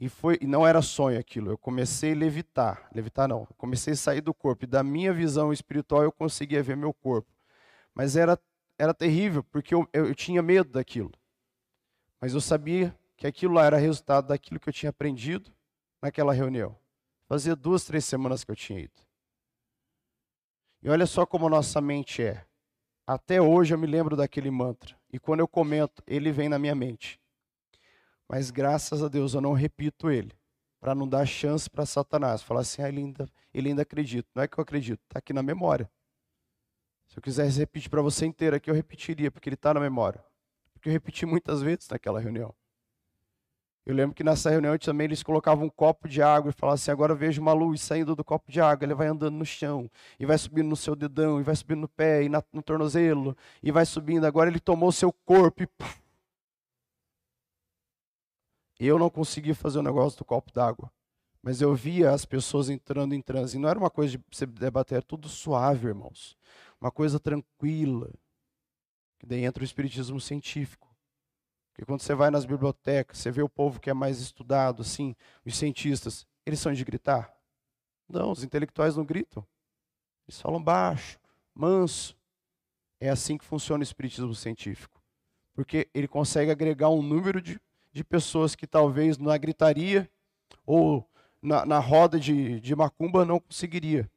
[0.00, 1.50] E, foi, e não era sonho aquilo.
[1.50, 2.88] Eu comecei a levitar.
[2.94, 3.46] Levitar não.
[3.56, 4.64] Comecei a sair do corpo.
[4.64, 7.30] E da minha visão espiritual eu conseguia ver meu corpo.
[7.94, 8.38] Mas era,
[8.78, 11.12] era terrível, porque eu, eu, eu tinha medo daquilo.
[12.20, 15.52] Mas eu sabia que aquilo lá era resultado daquilo que eu tinha aprendido
[16.00, 16.76] naquela reunião.
[17.28, 19.00] Fazia duas, três semanas que eu tinha ido.
[20.82, 22.44] E olha só como a nossa mente é.
[23.06, 24.96] Até hoje eu me lembro daquele mantra.
[25.12, 27.20] E quando eu comento, ele vem na minha mente.
[28.28, 30.32] Mas graças a Deus eu não repito ele.
[30.80, 32.42] Para não dar chance para Satanás.
[32.42, 34.28] Falar assim, ah, ele, ainda, ele ainda acredita.
[34.34, 35.90] Não é que eu acredito, está aqui na memória.
[37.06, 40.24] Se eu quisesse repetir para você inteiro aqui, eu repetiria, porque ele está na memória.
[40.72, 42.54] Porque eu repeti muitas vezes naquela reunião.
[43.84, 46.90] Eu lembro que nessa reunião também eles colocavam um copo de água e falavam assim:
[46.90, 48.84] agora vejo uma luz saindo do copo de água.
[48.84, 51.88] Ele vai andando no chão, e vai subindo no seu dedão, e vai subindo no
[51.88, 54.24] pé, e no tornozelo, e vai subindo.
[54.24, 55.68] Agora ele tomou o seu corpo e.
[58.84, 60.90] Eu não consegui fazer o negócio do copo d'água.
[61.40, 63.56] Mas eu via as pessoas entrando em transe.
[63.56, 66.36] E não era uma coisa de você debater, era tudo suave, irmãos.
[66.80, 68.10] Uma coisa tranquila.
[69.18, 70.92] Que daí entra o espiritismo científico.
[71.72, 75.14] Porque quando você vai nas bibliotecas, você vê o povo que é mais estudado, assim,
[75.44, 77.32] os cientistas, eles são de gritar?
[78.08, 79.46] Não, os intelectuais não gritam.
[80.26, 81.18] Eles falam baixo,
[81.54, 82.16] manso.
[83.00, 85.00] É assim que funciona o espiritismo científico.
[85.54, 87.60] Porque ele consegue agregar um número de,
[87.92, 90.10] de pessoas que talvez na gritaria
[90.66, 91.08] ou
[91.40, 94.10] na, na roda de, de macumba não conseguiria.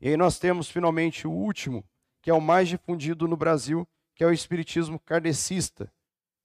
[0.00, 1.84] E aí nós temos finalmente o último,
[2.20, 5.92] que é o mais difundido no Brasil, que é o espiritismo kardecista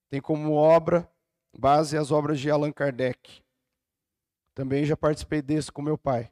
[0.09, 1.09] tem como obra
[1.57, 3.41] base as obras de Allan Kardec.
[4.53, 6.31] Também já participei desse com meu pai,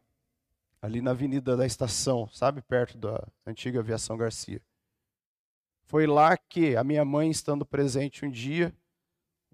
[0.82, 4.62] ali na Avenida da Estação, sabe, perto da antiga Aviação Garcia.
[5.84, 8.74] Foi lá que a minha mãe, estando presente um dia,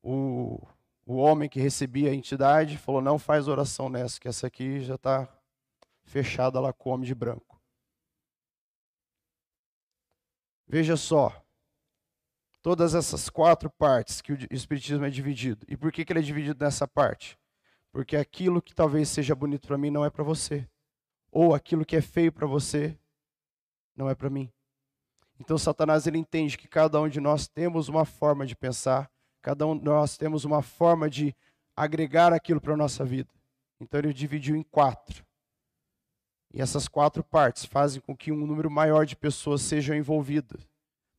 [0.03, 0.59] o,
[1.05, 4.95] o homem que recebia a entidade falou: Não faz oração nessa, que essa aqui já
[4.95, 5.27] está
[6.03, 7.61] fechada lá com o homem de branco.
[10.67, 11.43] Veja só,
[12.61, 15.65] todas essas quatro partes que o Espiritismo é dividido.
[15.67, 17.37] E por que, que ele é dividido nessa parte?
[17.91, 20.65] Porque aquilo que talvez seja bonito para mim não é para você.
[21.29, 22.97] Ou aquilo que é feio para você
[23.95, 24.49] não é para mim.
[25.39, 29.10] Então Satanás ele entende que cada um de nós temos uma forma de pensar,
[29.41, 31.35] cada um de nós temos uma forma de
[31.75, 33.29] agregar aquilo para a nossa vida.
[33.79, 35.25] Então ele dividiu em quatro.
[36.53, 40.67] E essas quatro partes fazem com que um número maior de pessoas sejam envolvidas.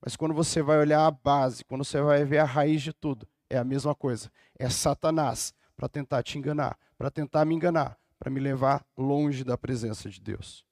[0.00, 3.26] Mas quando você vai olhar a base, quando você vai ver a raiz de tudo,
[3.48, 4.30] é a mesma coisa.
[4.58, 9.56] É Satanás para tentar te enganar, para tentar me enganar, para me levar longe da
[9.56, 10.64] presença de Deus.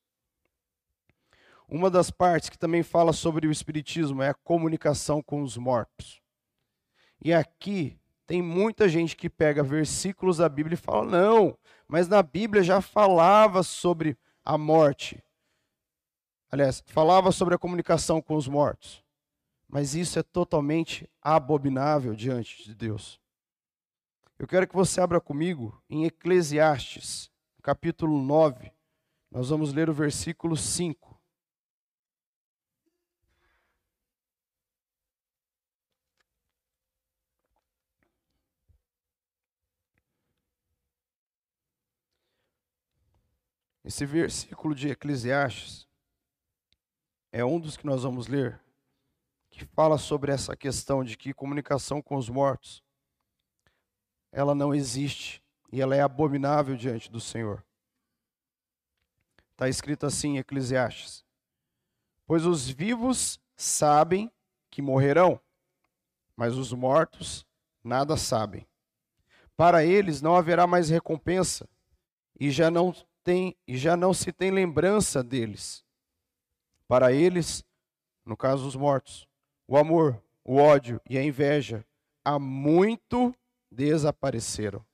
[1.69, 6.20] Uma das partes que também fala sobre o Espiritismo é a comunicação com os mortos.
[7.23, 12.23] E aqui tem muita gente que pega versículos da Bíblia e fala: não, mas na
[12.23, 15.23] Bíblia já falava sobre a morte.
[16.51, 19.05] Aliás, falava sobre a comunicação com os mortos.
[19.69, 23.21] Mas isso é totalmente abominável diante de Deus.
[24.39, 27.31] Eu quero que você abra comigo em Eclesiastes,
[27.63, 28.73] capítulo 9.
[29.31, 31.10] Nós vamos ler o versículo 5.
[43.91, 45.85] Esse versículo de Eclesiastes
[47.33, 48.61] é um dos que nós vamos ler
[49.51, 52.85] que fala sobre essa questão de que comunicação com os mortos
[54.31, 57.67] ela não existe e ela é abominável diante do Senhor.
[59.51, 61.25] Está escrito assim em Eclesiastes:
[62.25, 64.31] Pois os vivos sabem
[64.71, 65.41] que morrerão,
[66.37, 67.45] mas os mortos
[67.83, 68.65] nada sabem.
[69.57, 71.69] Para eles não haverá mais recompensa
[72.39, 75.85] e já não tem e já não se tem lembrança deles.
[76.89, 77.65] Para eles,
[78.25, 79.29] no caso os mortos,
[79.67, 81.85] o amor, o ódio e a inveja
[82.25, 83.35] há muito
[83.71, 84.85] desapareceram.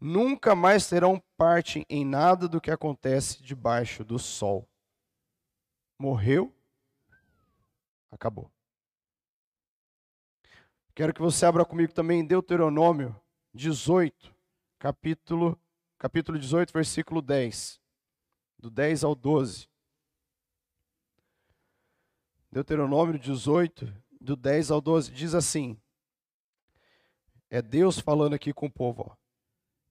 [0.00, 4.66] Nunca mais terão parte em nada do que acontece debaixo do sol.
[5.98, 6.54] Morreu,
[8.10, 8.50] acabou.
[10.94, 13.14] Quero que você abra comigo também Deuteronômio
[13.52, 14.34] 18,
[14.78, 15.58] capítulo,
[16.00, 17.78] capítulo 18, versículo 10.
[18.58, 19.68] Do 10 ao 12.
[22.50, 25.78] Deuteronômio 18, do 10 ao 12, diz assim:
[27.50, 29.10] É Deus falando aqui com o povo.
[29.10, 29.16] Ó.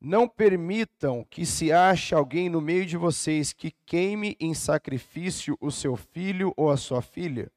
[0.02, 5.70] Não permitam que se ache alguém no meio de vocês que queime em sacrifício o
[5.70, 7.52] seu filho ou a sua filha,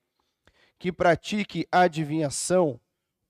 [0.78, 2.78] que pratique adivinhação,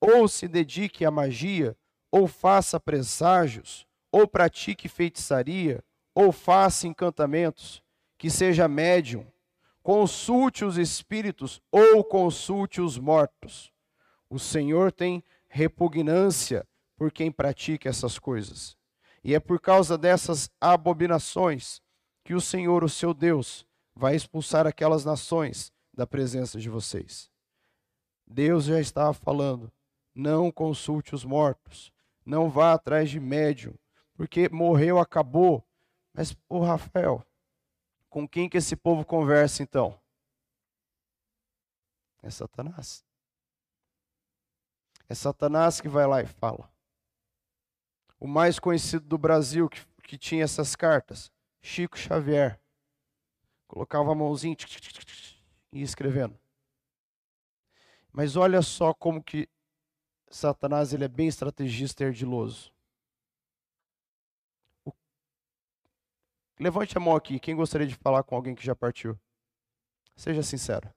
[0.00, 1.76] ou se dedique à magia,
[2.10, 5.82] ou faça presságios, ou pratique feitiçaria,
[6.14, 7.82] ou faça encantamentos,
[8.16, 9.26] que seja médium,
[9.82, 13.72] Consulte os espíritos ou consulte os mortos.
[14.30, 18.76] O Senhor tem repugnância por quem pratica essas coisas.
[19.24, 21.82] E é por causa dessas abominações
[22.24, 27.28] que o Senhor, o seu Deus, vai expulsar aquelas nações da presença de vocês.
[28.24, 29.70] Deus já estava falando:
[30.14, 31.92] não consulte os mortos,
[32.24, 33.74] não vá atrás de médium,
[34.14, 35.64] porque morreu, acabou.
[36.12, 37.24] Mas, o Rafael,
[38.08, 39.98] com quem que esse povo conversa então?
[42.22, 43.04] É Satanás.
[45.08, 46.70] É Satanás que vai lá e fala.
[48.18, 52.60] O mais conhecido do Brasil que, que tinha essas cartas, Chico Xavier.
[53.66, 54.56] Colocava a mãozinha
[55.72, 56.38] e ia escrevendo.
[58.12, 59.48] Mas olha só como que
[60.28, 62.72] Satanás ele é bem estrategista e ardiloso.
[64.84, 64.92] O...
[66.62, 69.18] Levante a mão aqui, quem gostaria de falar com alguém que já partiu?
[70.14, 70.88] Seja sincero.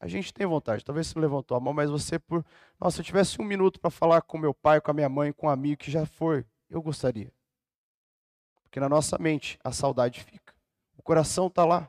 [0.00, 2.44] A gente tem vontade, talvez você levantou a mão, mas você por.
[2.80, 5.32] Nossa, se eu tivesse um minuto para falar com meu pai, com a minha mãe,
[5.32, 7.32] com um amigo que já foi, eu gostaria.
[8.64, 10.52] Porque na nossa mente a saudade fica.
[10.96, 11.88] O coração está lá.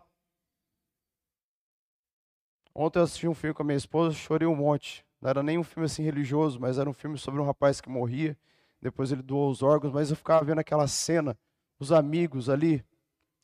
[2.75, 5.03] Ontem eu assisti um filme com a minha esposa, chorei um monte.
[5.19, 7.89] Não era nem um filme assim religioso, mas era um filme sobre um rapaz que
[7.89, 8.37] morria.
[8.81, 11.37] Depois ele doou os órgãos, mas eu ficava vendo aquela cena,
[11.77, 12.85] os amigos ali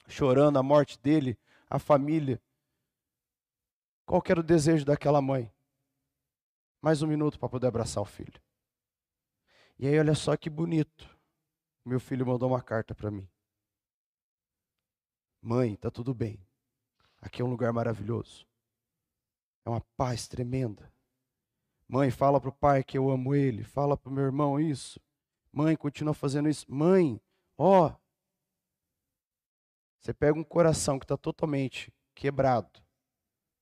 [0.07, 1.37] chorando a morte dele,
[1.69, 2.41] a família.
[4.05, 5.51] Qual era o desejo daquela mãe?
[6.81, 8.39] Mais um minuto para poder abraçar o filho.
[9.77, 11.09] E aí, olha só que bonito.
[11.83, 13.27] Meu filho mandou uma carta para mim.
[15.41, 16.39] Mãe, tá tudo bem.
[17.19, 18.47] Aqui é um lugar maravilhoso.
[19.65, 20.91] É uma paz tremenda.
[21.87, 23.63] Mãe, fala para o pai que eu amo ele.
[23.63, 24.99] Fala para o meu irmão isso.
[25.55, 26.69] Mãe, continua fazendo isso.
[26.69, 27.17] Mãe,
[27.57, 27.95] ó.
[30.01, 32.83] Você pega um coração que está totalmente quebrado,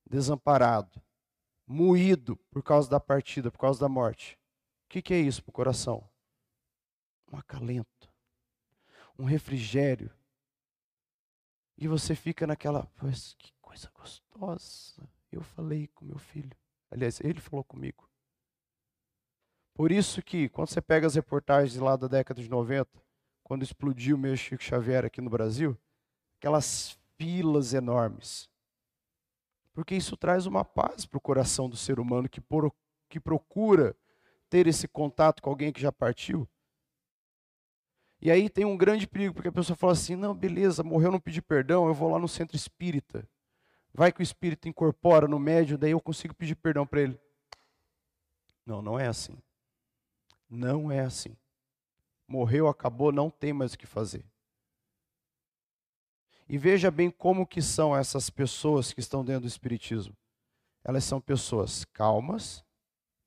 [0.04, 1.00] desamparado,
[1.64, 4.36] moído por causa da partida, por causa da morte.
[4.86, 6.10] O que, que é isso para o coração?
[7.32, 8.12] Um acalento,
[9.16, 10.12] um refrigério.
[11.78, 12.90] E você fica naquela,
[13.38, 15.08] que coisa gostosa.
[15.30, 16.56] Eu falei com meu filho.
[16.90, 18.10] Aliás, ele falou comigo.
[19.74, 22.88] Por isso que, quando você pega as reportagens lá da década de 90,
[23.42, 25.76] quando explodiu o meu Chico Xavier aqui no Brasil,
[26.38, 28.48] aquelas filas enormes.
[29.72, 32.72] Porque isso traz uma paz para o coração do ser humano que, por,
[33.08, 33.96] que procura
[34.48, 36.48] ter esse contato com alguém que já partiu.
[38.20, 41.20] E aí tem um grande perigo, porque a pessoa fala assim: não, beleza, morreu, não
[41.20, 43.28] pedi perdão, eu vou lá no centro espírita.
[43.92, 47.20] Vai que o espírito incorpora no médio, daí eu consigo pedir perdão para ele.
[48.64, 49.36] Não, não é assim.
[50.54, 51.36] Não é assim.
[52.28, 54.24] Morreu, acabou, não tem mais o que fazer.
[56.48, 60.16] E veja bem como que são essas pessoas que estão dentro do espiritismo.
[60.84, 62.64] Elas são pessoas calmas,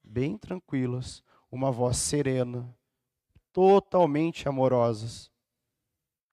[0.02, 2.74] bem tranquilas, uma voz serena,
[3.52, 5.30] totalmente amorosas.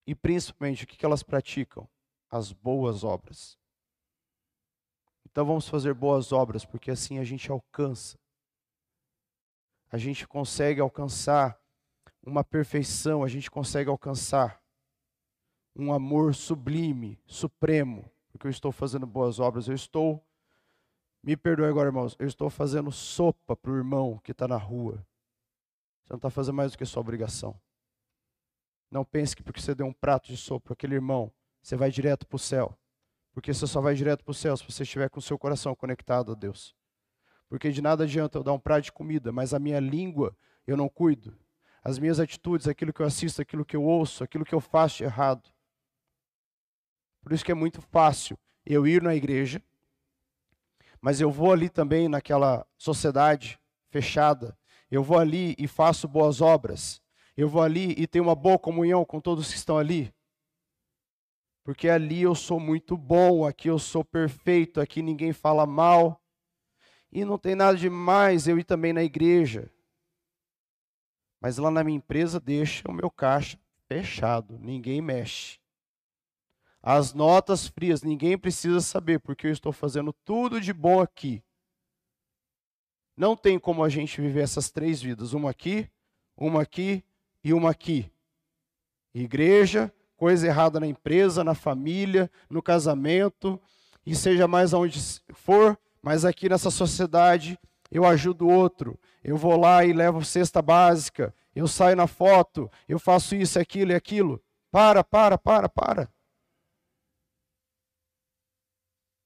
[0.07, 1.89] E principalmente o que elas praticam?
[2.31, 3.59] As boas obras.
[5.25, 8.19] Então vamos fazer boas obras, porque assim a gente alcança.
[9.95, 11.57] A gente consegue alcançar
[12.21, 14.61] uma perfeição, a gente consegue alcançar
[15.73, 20.21] um amor sublime, supremo, porque eu estou fazendo boas obras, eu estou,
[21.23, 24.95] me perdoe agora, irmãos, eu estou fazendo sopa para o irmão que está na rua.
[26.03, 27.57] Você não está fazendo mais do que sua obrigação.
[28.91, 31.93] Não pense que porque você deu um prato de sopa para aquele irmão, você vai
[31.93, 32.77] direto para o céu.
[33.33, 35.73] Porque você só vai direto para o céu se você estiver com o seu coração
[35.73, 36.75] conectado a Deus.
[37.55, 40.37] Porque de nada adianta eu dar um prato de comida, mas a minha língua
[40.67, 41.39] eu não cuido.
[41.85, 44.97] As minhas atitudes, aquilo que eu assisto, aquilo que eu ouço, aquilo que eu faço
[44.97, 45.49] de errado.
[47.23, 48.37] Por isso que é muito fácil
[48.67, 49.63] eu ir na igreja,
[51.01, 53.57] mas eu vou ali também naquela sociedade
[53.89, 54.59] fechada.
[54.91, 57.01] Eu vou ali e faço boas obras.
[57.37, 60.13] Eu vou ali e tenho uma boa comunhão com todos que estão ali.
[61.63, 66.21] Porque ali eu sou muito bom, aqui eu sou perfeito, aqui ninguém fala mal.
[67.15, 69.71] E não tem nada de mais eu ir também na igreja.
[71.41, 73.57] Mas lá na minha empresa deixa o meu caixa
[73.87, 75.61] fechado, ninguém mexe.
[76.83, 81.43] As notas frias, ninguém precisa saber, porque eu estou fazendo tudo de bom aqui.
[83.17, 85.89] Não tem como a gente viver essas três vidas, uma aqui,
[86.37, 87.05] uma aqui
[87.45, 88.11] e uma aqui.
[89.15, 93.61] Igreja, coisa errada na empresa, na família, no casamento,
[94.05, 94.99] e seja mais aonde
[95.33, 97.59] for, mas aqui nessa sociedade
[97.91, 99.01] eu ajudo o outro.
[99.23, 103.93] Eu vou lá e levo cesta básica, eu saio na foto, eu faço isso, aquilo
[103.93, 104.45] e aquilo.
[104.71, 106.13] Para, para, para, para.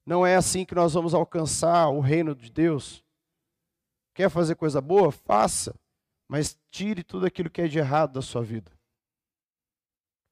[0.05, 3.03] Não é assim que nós vamos alcançar o reino de Deus.
[4.13, 5.11] Quer fazer coisa boa?
[5.11, 5.77] Faça.
[6.29, 8.71] mas tire tudo aquilo que é de errado da sua vida.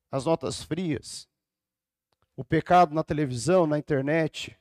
[0.10, 1.28] As notas frias,
[2.38, 4.58] o pecado na televisão, na internet.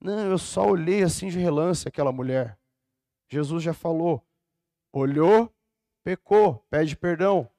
[0.00, 2.58] Não, eu só olhei assim de relance aquela mulher.
[3.28, 4.24] Jesus já falou:
[4.92, 5.52] olhou,
[6.04, 7.50] pecou, pede perdão.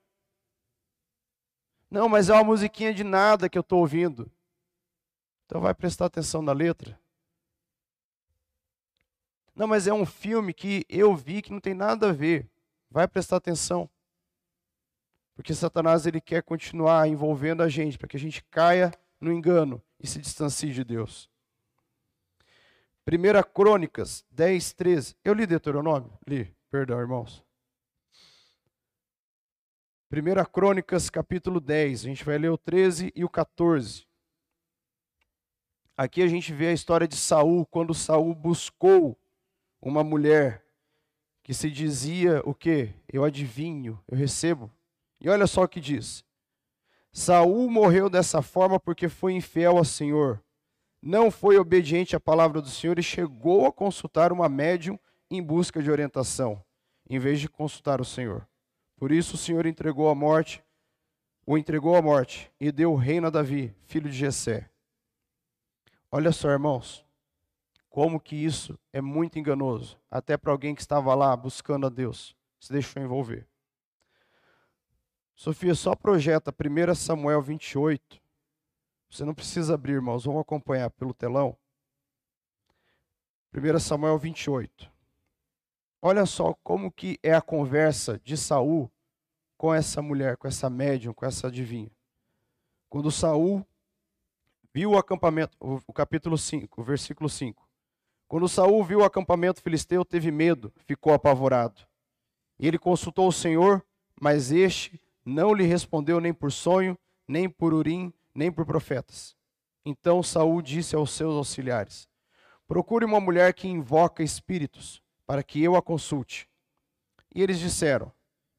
[1.92, 4.32] Não, mas é uma musiquinha de nada que eu estou ouvindo.
[5.46, 7.00] Então vai prestar atenção na letra.
[9.56, 12.50] Não, mas é um filme que eu vi que não tem nada a ver.
[12.90, 13.90] Vai prestar atenção.
[15.36, 19.82] Porque Satanás ele quer continuar envolvendo a gente para que a gente caia no engano
[20.00, 21.30] e se distancie de Deus.
[23.10, 25.16] 1 Crônicas 10, 13.
[25.24, 26.14] Eu li Deuteronômio?
[26.28, 27.44] Li, perdão, irmãos.
[30.12, 34.08] 1 Crônicas capítulo 10, a gente vai ler o 13 e o 14.
[35.98, 39.20] Aqui a gente vê a história de Saul, quando Saul buscou
[39.82, 40.64] uma mulher
[41.44, 42.94] que se dizia o quê?
[43.12, 44.72] Eu adivinho, eu recebo.
[45.20, 46.24] E olha só o que diz.
[47.12, 50.42] Saul morreu dessa forma porque foi infiel ao Senhor.
[51.02, 55.00] Não foi obediente à palavra do Senhor e chegou a consultar uma médium
[55.32, 56.64] em busca de orientação,
[57.10, 58.48] em vez de consultar o Senhor.
[58.98, 60.64] Por isso o Senhor entregou a morte,
[61.46, 64.70] o entregou à morte e deu o reino a Davi, filho de Jessé.
[66.12, 67.06] Olha só, irmãos,
[67.90, 72.36] como que isso é muito enganoso, até para alguém que estava lá buscando a Deus,
[72.60, 73.48] se deixou envolver.
[75.34, 78.19] Sofia, só projeta 1 Samuel 28.
[79.10, 81.58] Você não precisa abrir, irmãos, vamos acompanhar pelo telão.
[83.54, 84.92] 1 Samuel 28.
[86.02, 88.90] Olha só como que é a conversa de Saul
[89.58, 91.92] com essa mulher, com essa médium, com essa adivinha.
[92.88, 93.66] Quando Saul
[94.74, 97.68] viu o acampamento, o capítulo 5, o versículo 5.
[98.28, 101.82] Quando Saul viu o acampamento filisteu, teve medo, ficou apavorado.
[102.60, 103.84] Ele consultou o Senhor,
[104.22, 106.98] mas este não lhe respondeu nem por sonho,
[107.28, 109.36] nem por urim, nem por profetas.
[109.86, 112.08] Então Saul disse aos seus auxiliares:
[112.66, 116.50] Procure uma mulher que invoca espíritos, para que eu a consulte.
[117.36, 118.12] E eles disseram: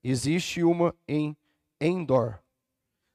[0.05, 1.35] Existe uma em
[1.81, 2.39] Endor.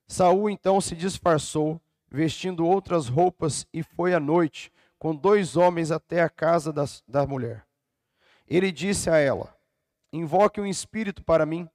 [0.08, 6.22] Saul então se disfarçou, vestindo outras roupas, e foi à noite com dois homens até
[6.22, 7.64] a casa da, da mulher.
[8.48, 9.56] Ele disse a ela:
[10.12, 11.70] Invoque um espírito para mim,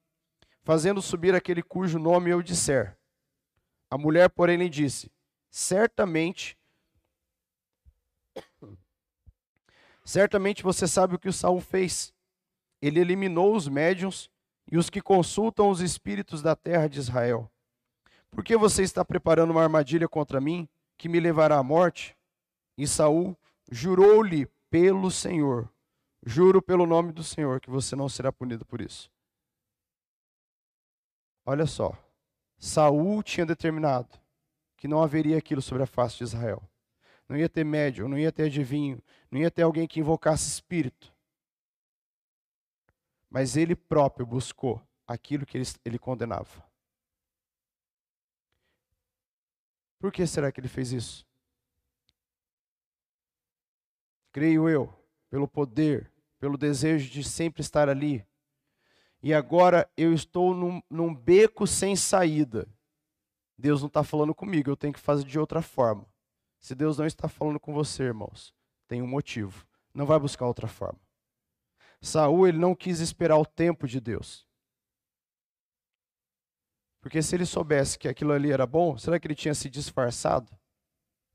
[0.65, 3.00] fazendo subir aquele cujo nome eu disser.
[3.91, 5.11] A mulher, porém, lhe disse:
[5.51, 6.57] Certamente,
[10.05, 12.15] certamente você sabe o que o Saul fez.
[12.81, 14.31] Ele eliminou os médiuns
[14.71, 17.51] e os que consultam os espíritos da terra de Israel.
[18.31, 22.17] Por que você está preparando uma armadilha contra mim que me levará à morte?
[22.79, 23.37] E Saul
[23.71, 25.69] jurou-lhe pelo Senhor:
[26.25, 29.11] Juro pelo nome do Senhor que você não será punido por isso.
[31.45, 31.99] Olha só,
[32.61, 34.21] Saul tinha determinado
[34.77, 36.63] que não haveria aquilo sobre a face de Israel.
[37.29, 41.13] Não ia ter médium, não ia ter adivinho, não ia ter alguém que invocasse espírito.
[43.29, 46.65] Mas ele próprio buscou aquilo que ele, ele condenava.
[49.99, 51.27] Por que será que ele fez isso?
[54.33, 54.93] creio eu,
[55.29, 58.25] pelo poder, pelo desejo de sempre estar ali.
[59.23, 62.67] E agora eu estou num, num beco sem saída.
[63.59, 66.07] Deus não está falando comigo, eu tenho que fazer de outra forma.
[66.59, 68.55] Se Deus não está falando com você, irmãos,
[68.89, 69.67] tem um motivo.
[69.93, 70.99] Não vai buscar outra forma.
[72.01, 74.47] Saul ele não quis esperar o tempo de Deus.
[77.01, 80.51] Porque se ele soubesse que aquilo ali era bom, será que ele tinha se disfarçado?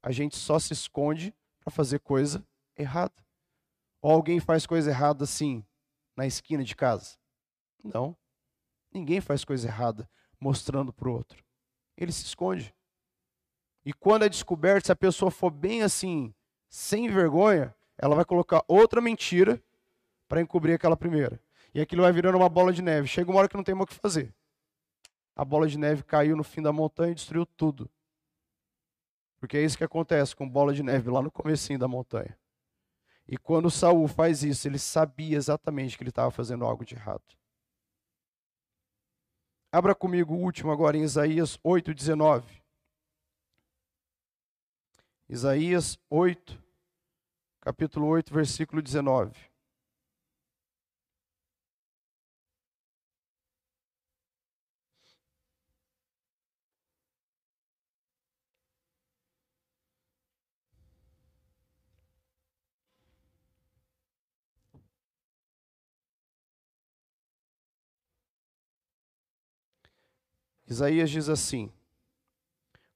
[0.01, 2.45] A gente só se esconde para fazer coisa
[2.77, 3.13] errada?
[4.01, 5.65] Ou alguém faz coisa errada assim,
[6.15, 7.17] na esquina de casa?
[7.93, 8.15] Não.
[8.91, 10.09] Ninguém faz coisa errada
[10.39, 11.43] mostrando para o outro.
[11.97, 12.73] Ele se esconde.
[13.85, 16.33] E quando é descoberto, se a pessoa for bem assim,
[16.67, 19.61] sem vergonha, ela vai colocar outra mentira
[20.27, 21.39] para encobrir aquela primeira.
[21.73, 23.07] E aquilo vai virando uma bola de neve.
[23.07, 24.33] Chega uma hora que não tem mais o que fazer.
[25.35, 27.89] A bola de neve caiu no fim da montanha e destruiu tudo.
[29.39, 32.37] Porque é isso que acontece com bola de neve lá no comecinho da montanha.
[33.27, 37.23] E quando Saul faz isso, ele sabia exatamente que ele estava fazendo algo de errado.
[39.75, 42.45] Abra comigo o último agora em Isaías 8:19.
[45.27, 46.63] Isaías 8,
[47.59, 49.37] capítulo 8, versículo 19.
[70.67, 71.71] Isaías diz assim: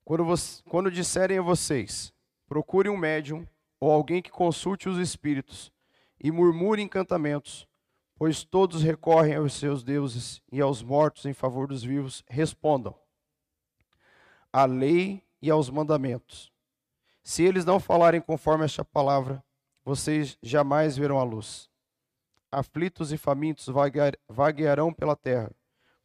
[0.04, 0.26] quando,
[0.68, 2.12] quando disserem a vocês,
[2.48, 3.48] procure um médium
[3.80, 5.72] ou alguém que consulte os espíritos
[6.20, 7.68] e murmure encantamentos,
[8.16, 12.96] pois todos recorrem aos seus deuses e aos mortos em favor dos vivos, respondam:
[14.52, 16.52] à lei e aos mandamentos.
[17.24, 19.44] Se eles não falarem conforme esta palavra,
[19.86, 21.70] vocês jamais verão a luz.
[22.52, 23.68] Aflitos e famintos
[24.28, 25.52] vaguearão pela terra.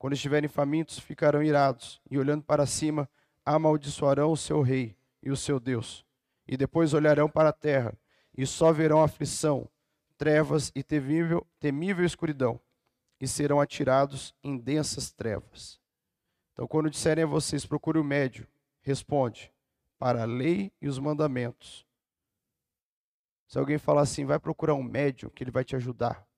[0.04, 3.08] Quando estiverem famintos, ficarão irados, e olhando para cima,
[3.42, 6.04] amaldiçoarão o seu rei e o seu Deus.
[6.46, 7.96] E depois olharão para a terra,
[8.36, 9.66] e só verão aflição,
[10.18, 12.60] trevas e temível, temível escuridão,
[13.18, 15.80] e serão atirados em densas trevas.
[16.52, 18.46] Então, quando disserem a vocês, procure o médio,
[18.82, 19.50] responde,
[19.98, 21.86] para a lei e os mandamentos.
[23.46, 26.28] Se alguém falar assim, vai procurar um médium que ele vai te ajudar.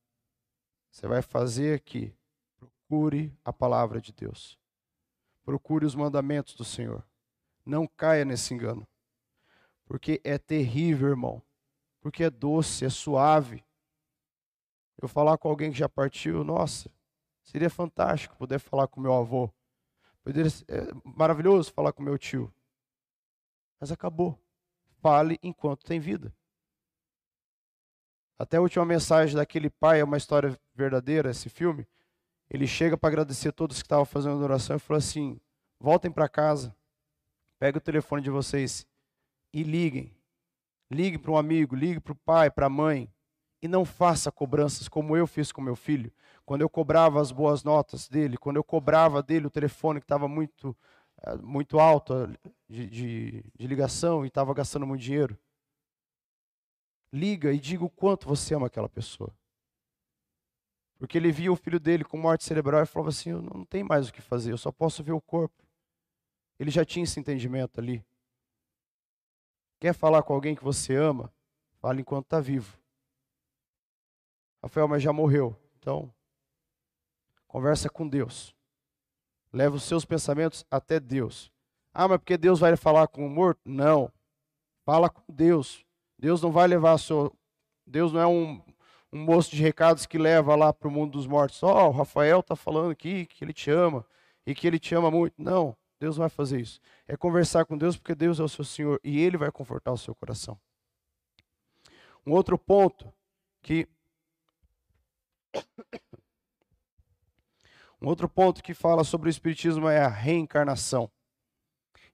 [0.89, 2.16] Você vai fazer aqui,
[2.89, 4.59] procure a palavra de Deus.
[5.45, 7.05] Procure os mandamentos do Senhor.
[7.65, 8.87] Não caia nesse engano.
[9.85, 11.43] Porque é terrível, irmão.
[12.01, 13.65] Porque é doce, é suave.
[15.01, 16.91] Eu falar com alguém que já partiu, nossa,
[17.43, 19.53] seria fantástico poder falar com meu avô.
[20.23, 22.53] Poderia é maravilhoso falar com meu tio.
[23.79, 24.39] Mas acabou.
[25.01, 26.35] Fale enquanto tem vida.
[28.39, 31.87] Até a última mensagem daquele pai é uma história verdadeira, esse filme.
[32.49, 35.41] Ele chega para agradecer a todos que estavam fazendo oração e falou assim:
[35.81, 36.75] voltem para casa,
[37.59, 38.87] pegue o telefone de vocês
[39.53, 40.15] e liguem.
[40.91, 43.11] Ligue para um amigo, ligue para o pai, para a mãe.
[43.61, 46.13] E não faça cobranças como eu fiz com meu filho.
[46.45, 50.29] Quando eu cobrava as boas notas dele, quando eu cobrava dele o telefone que estava
[50.29, 50.77] muito,
[51.23, 52.29] eh, muito alto
[52.69, 55.37] de, de, de ligação e estava gastando muito dinheiro.
[57.13, 59.35] Liga e diga o quanto você ama aquela pessoa.
[60.99, 63.87] Porque ele via o filho dele com morte cerebral e falava assim: Eu não tenho
[63.87, 65.65] mais o que fazer, eu só posso ver o corpo.
[66.59, 68.05] Ele já tinha esse entendimento ali.
[69.79, 71.33] Quer falar com alguém que você ama?
[71.81, 72.79] Fale enquanto está vivo.
[74.63, 75.55] Rafael, mas já morreu.
[75.79, 76.13] Então,
[77.47, 78.55] conversa com Deus.
[79.53, 81.53] Leva os seus pensamentos até Deus.
[81.93, 83.61] Ah, mas porque Deus vai falar com o morto?
[83.65, 84.11] Não.
[84.85, 85.85] Fala com Deus.
[86.19, 87.31] Deus não vai levar sua.
[87.87, 88.63] Deus não é um
[89.17, 91.63] um moço de recados que leva lá para o mundo dos mortos.
[91.63, 94.07] Ó, oh, o Rafael está falando aqui que ele te ama
[94.47, 95.35] e que ele te ama muito.
[95.39, 96.81] Não, Deus vai fazer isso.
[97.09, 99.99] É conversar com Deus porque Deus é o seu Senhor e Ele vai confortar o
[99.99, 100.61] seu coração.
[102.27, 103.13] Um outro ponto
[103.63, 103.89] que
[108.01, 111.11] um outro ponto que fala sobre o espiritismo é a reencarnação.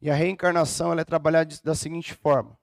[0.00, 2.56] E a reencarnação ela é trabalhada da seguinte forma: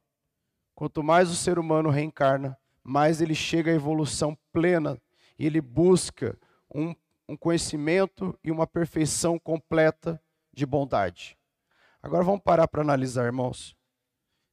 [0.74, 5.00] quanto mais o ser humano reencarna, mais ele chega à evolução plena
[5.38, 6.38] e ele busca
[6.74, 6.96] um,
[7.28, 10.22] um conhecimento e uma perfeição completa
[10.54, 11.38] de bondade.
[12.02, 13.76] Agora vamos parar para analisar, irmãos.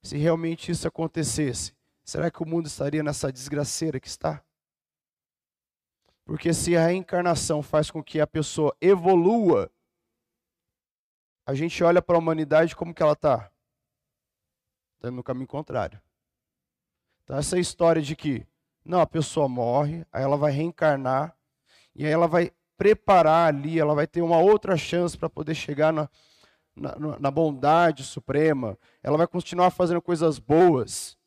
[0.03, 1.74] Se realmente isso acontecesse,
[2.05, 4.43] será que o mundo estaria nessa desgraceira que está?
[6.24, 9.70] Porque se a reencarnação faz com que a pessoa evolua,
[11.47, 13.51] a gente olha para a humanidade como que ela está?
[14.97, 16.01] Está no caminho contrário.
[17.27, 18.47] Então, essa história de que,
[18.85, 21.37] não, a pessoa morre, aí ela vai reencarnar,
[21.93, 25.93] e aí ela vai preparar ali, ela vai ter uma outra chance para poder chegar
[25.93, 26.09] na,
[26.77, 31.18] na, na, bondade suprema, ela vai continuar fazendo coisas boas.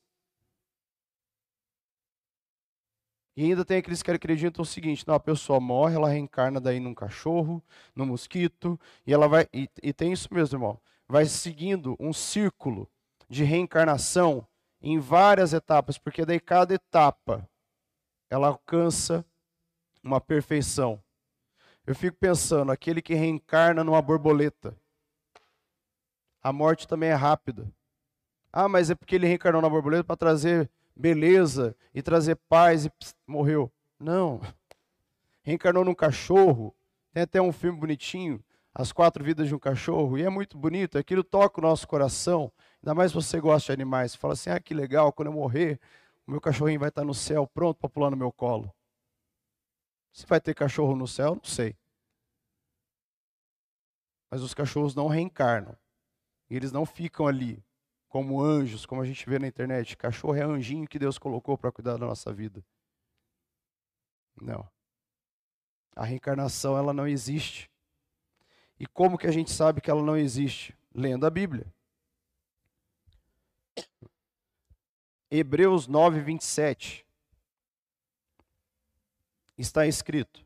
[3.36, 6.80] E ainda tem aqueles que acreditam o seguinte: não, a pessoa morre, ela reencarna daí
[6.80, 7.62] num cachorro,
[7.93, 9.50] num mosquito, e ela vai.
[9.54, 10.80] E, e tem isso mesmo, irmão.
[11.10, 12.89] Vai seguindo um círculo
[13.30, 14.47] de reencarnação
[14.82, 17.47] em várias etapas, porque daí cada etapa
[18.30, 19.25] ela alcança
[20.03, 21.01] uma perfeição.
[21.86, 24.75] Eu fico pensando, aquele que reencarna numa borboleta,
[26.41, 27.67] a morte também é rápida.
[28.51, 32.89] Ah, mas é porque ele reencarnou na borboleta para trazer beleza e trazer paz e
[32.89, 33.71] pss, morreu.
[33.99, 34.41] Não.
[35.43, 36.75] Reencarnou num cachorro.
[37.11, 40.97] Tem até um filme bonitinho, As Quatro Vidas de um Cachorro, e é muito bonito.
[40.97, 42.51] Aquilo toca o nosso coração.
[42.82, 44.11] Ainda mais se você gosta de animais.
[44.11, 45.80] Você fala assim: ah, que legal, quando eu morrer,
[46.25, 48.73] o meu cachorrinho vai estar no céu, pronto para pular no meu colo.
[50.11, 51.77] Se vai ter cachorro no céu, não sei.
[54.32, 55.75] Mas os cachorros não reencarnam.
[56.49, 57.63] E eles não ficam ali
[58.07, 59.95] como anjos, como a gente vê na internet.
[59.95, 62.63] Cachorro é anjinho que Deus colocou para cuidar da nossa vida.
[64.41, 64.67] Não.
[65.95, 67.69] A reencarnação ela não existe.
[68.80, 70.77] E como que a gente sabe que ela não existe?
[70.93, 71.71] Lendo a Bíblia.
[75.32, 77.05] Hebreus 9, 27.
[79.57, 80.43] Está escrito: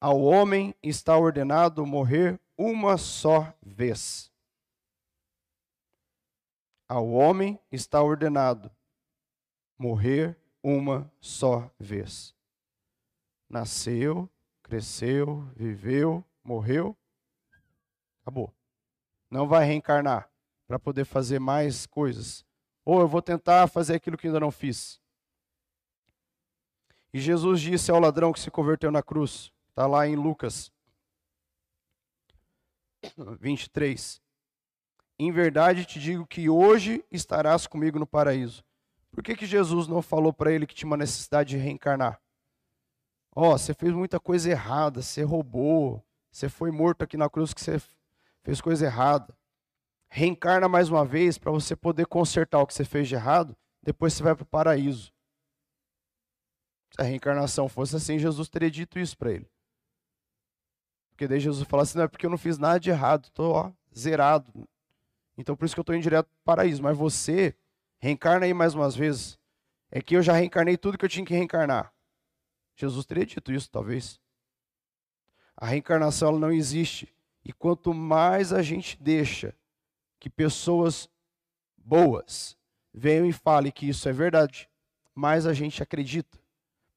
[0.00, 4.30] Ao homem está ordenado morrer uma só vez.
[6.88, 8.70] Ao homem está ordenado
[9.78, 12.34] morrer uma só vez.
[13.48, 14.28] Nasceu,
[14.62, 16.96] cresceu, viveu, morreu,
[18.22, 18.52] acabou.
[19.30, 20.30] Não vai reencarnar
[20.66, 22.44] para poder fazer mais coisas.
[22.86, 25.00] Ou eu vou tentar fazer aquilo que ainda não fiz.
[27.12, 30.70] E Jesus disse ao ladrão que se converteu na cruz, está lá em Lucas
[33.40, 34.22] 23.
[35.18, 38.64] Em verdade te digo que hoje estarás comigo no paraíso.
[39.10, 42.20] Por que, que Jesus não falou para ele que tinha uma necessidade de reencarnar?
[43.34, 47.52] Ó, oh, você fez muita coisa errada, você roubou, você foi morto aqui na cruz
[47.52, 47.80] que você
[48.42, 49.36] fez coisa errada.
[50.08, 54.12] Reencarna mais uma vez para você poder consertar o que você fez de errado, depois
[54.12, 55.12] você vai para o paraíso.
[56.90, 59.50] Se a reencarnação fosse assim, Jesus teria dito isso para ele.
[61.10, 63.74] Porque daí Jesus fala assim: não é porque eu não fiz nada de errado, estou
[63.96, 64.68] zerado.
[65.36, 66.82] Então por isso que eu estou indo direto para o paraíso.
[66.82, 67.54] Mas você
[67.98, 69.38] reencarna aí mais umas vezes.
[69.90, 71.92] É que eu já reencarnei tudo que eu tinha que reencarnar.
[72.74, 74.20] Jesus teria dito isso, talvez.
[75.56, 77.14] A reencarnação ela não existe.
[77.44, 79.54] E quanto mais a gente deixa
[80.18, 81.08] que pessoas
[81.76, 82.56] boas
[82.92, 84.68] venham e falem que isso é verdade,
[85.14, 86.38] mais a gente acredita.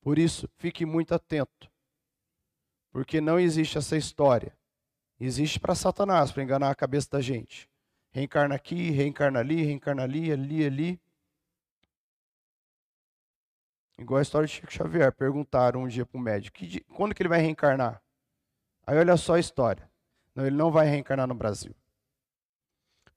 [0.01, 1.69] Por isso, fique muito atento.
[2.91, 4.57] Porque não existe essa história.
[5.19, 7.69] Existe para Satanás, para enganar a cabeça da gente.
[8.11, 11.01] Reencarna aqui, reencarna ali, reencarna ali, ali, ali.
[13.97, 15.11] Igual a história de Chico Xavier.
[15.11, 16.57] Perguntaram um dia para o médico:
[16.95, 18.01] quando que ele vai reencarnar?
[18.87, 19.89] Aí olha só a história.
[20.33, 21.75] Não, ele não vai reencarnar no Brasil.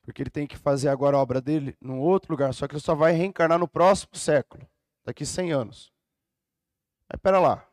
[0.03, 2.53] Porque ele tem que fazer agora a obra dele num outro lugar.
[2.53, 4.66] Só que ele só vai reencarnar no próximo século,
[5.05, 5.92] daqui 100 anos.
[7.09, 7.66] Mas pera lá.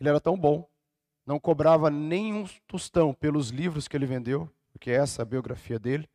[0.00, 0.68] Ele era tão bom
[1.26, 6.08] não cobrava nenhum tostão pelos livros que ele vendeu, porque essa é a biografia dele.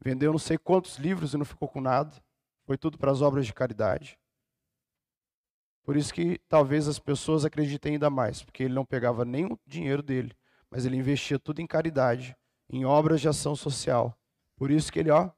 [0.00, 2.12] Vendeu não sei quantos livros e não ficou com nada.
[2.64, 4.18] Foi tudo para as obras de caridade.
[5.82, 10.02] Por isso que talvez as pessoas acreditem ainda mais, porque ele não pegava nenhum dinheiro
[10.02, 10.36] dele,
[10.70, 12.36] mas ele investia tudo em caridade,
[12.68, 14.16] em obras de ação social.
[14.60, 15.30] Por isso que ele, ó.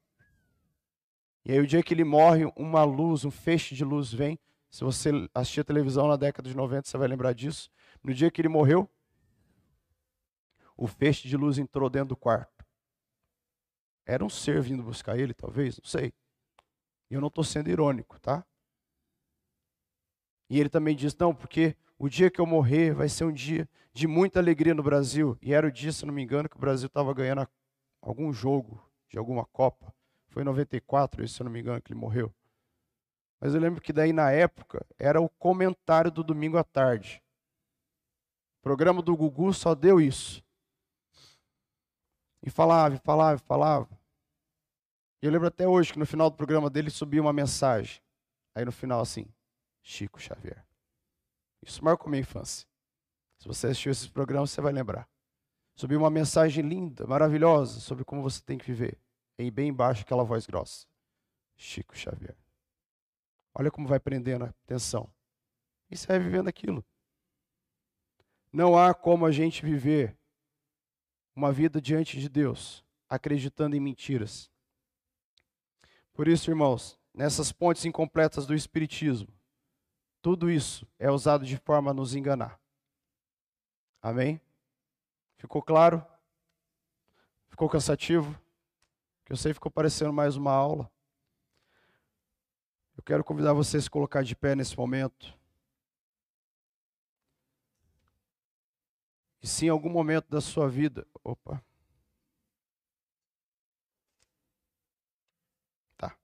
[1.44, 4.36] E aí o dia que ele morre, uma luz, um feixe de luz vem.
[4.68, 7.70] Se você assistir a televisão na década de 90, você vai lembrar disso.
[8.02, 8.90] No dia que ele morreu,
[10.76, 12.66] o feixe de luz entrou dentro do quarto.
[14.04, 16.12] Era um ser vindo buscar ele, talvez, não sei.
[17.08, 18.44] E eu não estou sendo irônico, tá?
[20.50, 23.68] E ele também diz: não, porque o dia que eu morrer vai ser um dia
[23.92, 25.38] de muita alegria no Brasil.
[25.40, 27.48] E era o dia, se não me engano, que o Brasil estava ganhando
[28.00, 29.94] algum jogo de alguma Copa.
[30.30, 32.34] Foi em 94, se eu não me engano, que ele morreu.
[33.38, 37.22] Mas eu lembro que daí na época era o comentário do domingo à tarde.
[38.58, 40.42] O programa do Gugu só deu isso.
[42.42, 44.00] E falava, e falava, e falava.
[45.20, 48.00] E eu lembro até hoje que no final do programa dele subia uma mensagem.
[48.54, 49.26] Aí no final assim,
[49.82, 50.64] Chico Xavier.
[51.62, 52.66] Isso marcou minha infância.
[53.38, 55.08] Se você assistiu esses programas, você vai lembrar.
[55.74, 59.01] Subiu uma mensagem linda, maravilhosa, sobre como você tem que viver.
[59.38, 60.86] E bem embaixo aquela voz grossa.
[61.56, 62.36] Chico Xavier.
[63.54, 65.12] Olha como vai prendendo a atenção.
[65.90, 66.84] E vai vivendo aquilo.
[68.52, 70.16] Não há como a gente viver
[71.34, 74.50] uma vida diante de Deus, acreditando em mentiras.
[76.12, 79.28] Por isso, irmãos, nessas pontes incompletas do Espiritismo,
[80.20, 82.60] tudo isso é usado de forma a nos enganar.
[84.00, 84.40] Amém?
[85.36, 86.04] Ficou claro?
[87.48, 88.38] Ficou cansativo?
[89.32, 90.92] Eu sei ficou parecendo mais uma aula.
[92.94, 95.34] Eu quero convidar você a se colocar de pé nesse momento.
[99.40, 101.64] E se em algum momento da sua vida, opa.
[105.96, 106.14] Tá.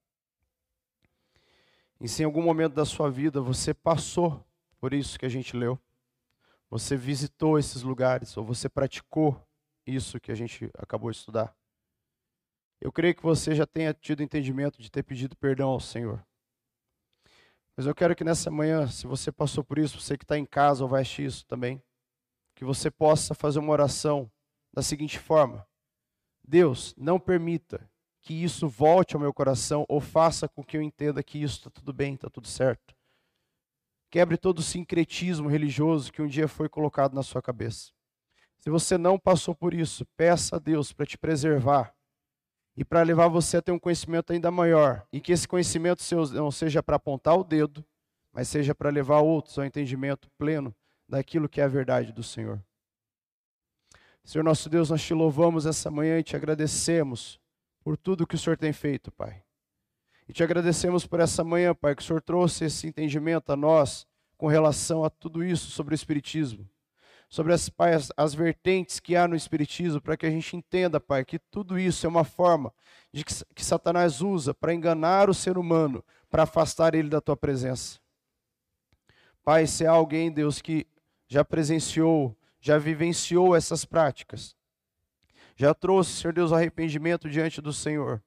[1.98, 4.46] E se em algum momento da sua vida você passou
[4.78, 5.80] por isso que a gente leu,
[6.68, 9.42] você visitou esses lugares ou você praticou
[9.86, 11.57] isso que a gente acabou de estudar.
[12.80, 16.24] Eu creio que você já tenha tido entendimento de ter pedido perdão ao Senhor.
[17.76, 20.46] Mas eu quero que nessa manhã, se você passou por isso, você que está em
[20.46, 21.82] casa ou vai assistir isso também,
[22.54, 24.30] que você possa fazer uma oração
[24.72, 25.66] da seguinte forma:
[26.46, 27.88] Deus, não permita
[28.20, 31.70] que isso volte ao meu coração ou faça com que eu entenda que isso está
[31.70, 32.96] tudo bem, está tudo certo.
[34.10, 37.92] Quebre todo o sincretismo religioso que um dia foi colocado na sua cabeça.
[38.58, 41.94] Se você não passou por isso, peça a Deus para te preservar
[42.78, 45.04] e para levar você a ter um conhecimento ainda maior.
[45.12, 47.84] E que esse conhecimento seu não seja para apontar o dedo,
[48.32, 50.72] mas seja para levar outros ao entendimento pleno
[51.08, 52.62] daquilo que é a verdade do Senhor.
[54.24, 57.40] Senhor nosso Deus, nós te louvamos essa manhã e te agradecemos
[57.82, 59.42] por tudo que o Senhor tem feito, Pai.
[60.28, 64.06] E te agradecemos por essa manhã, Pai, que o Senhor trouxe esse entendimento a nós
[64.36, 66.64] com relação a tudo isso sobre o Espiritismo.
[67.28, 71.24] Sobre as, as, as vertentes que há no Espiritismo, para que a gente entenda, Pai,
[71.24, 72.72] que tudo isso é uma forma
[73.12, 77.36] de que, que Satanás usa para enganar o ser humano, para afastar ele da tua
[77.36, 78.00] presença.
[79.44, 80.86] Pai, se há alguém, Deus, que
[81.26, 84.56] já presenciou, já vivenciou essas práticas,
[85.54, 88.22] já trouxe, Senhor Deus, arrependimento diante do Senhor.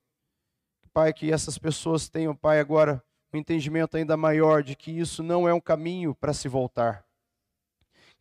[0.94, 5.48] Pai, que essas pessoas tenham, Pai, agora um entendimento ainda maior de que isso não
[5.48, 7.06] é um caminho para se voltar.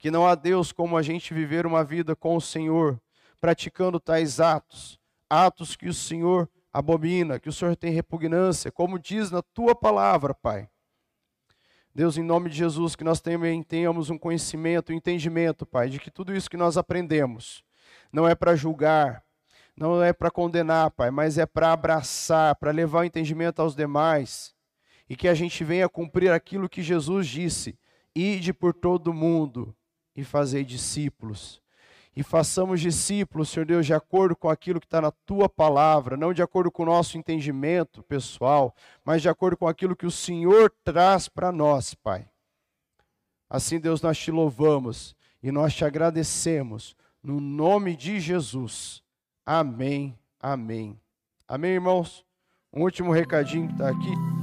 [0.01, 2.99] Que não há Deus como a gente viver uma vida com o Senhor,
[3.39, 4.99] praticando tais atos,
[5.29, 10.33] atos que o Senhor abomina, que o Senhor tem repugnância, como diz na tua palavra,
[10.33, 10.71] Pai.
[11.95, 16.01] Deus, em nome de Jesus, que nós também tenhamos um conhecimento, um entendimento, Pai, de
[16.01, 17.63] que tudo isso que nós aprendemos
[18.11, 19.23] não é para julgar,
[19.77, 24.55] não é para condenar, Pai, mas é para abraçar, para levar o entendimento aos demais
[25.11, 27.79] e que a gente venha cumprir aquilo que Jesus disse:
[28.15, 29.77] ide por todo o mundo
[30.15, 31.61] e fazer discípulos
[32.15, 36.33] e façamos discípulos, Senhor Deus, de acordo com aquilo que está na tua palavra, não
[36.33, 40.73] de acordo com o nosso entendimento pessoal, mas de acordo com aquilo que o Senhor
[40.85, 42.29] traz para nós, Pai.
[43.49, 49.03] Assim, Deus, nós te louvamos e nós te agradecemos, no nome de Jesus.
[49.45, 51.01] Amém, amém.
[51.47, 52.25] Amém, irmãos?
[52.73, 54.40] Um último recadinho que está aqui.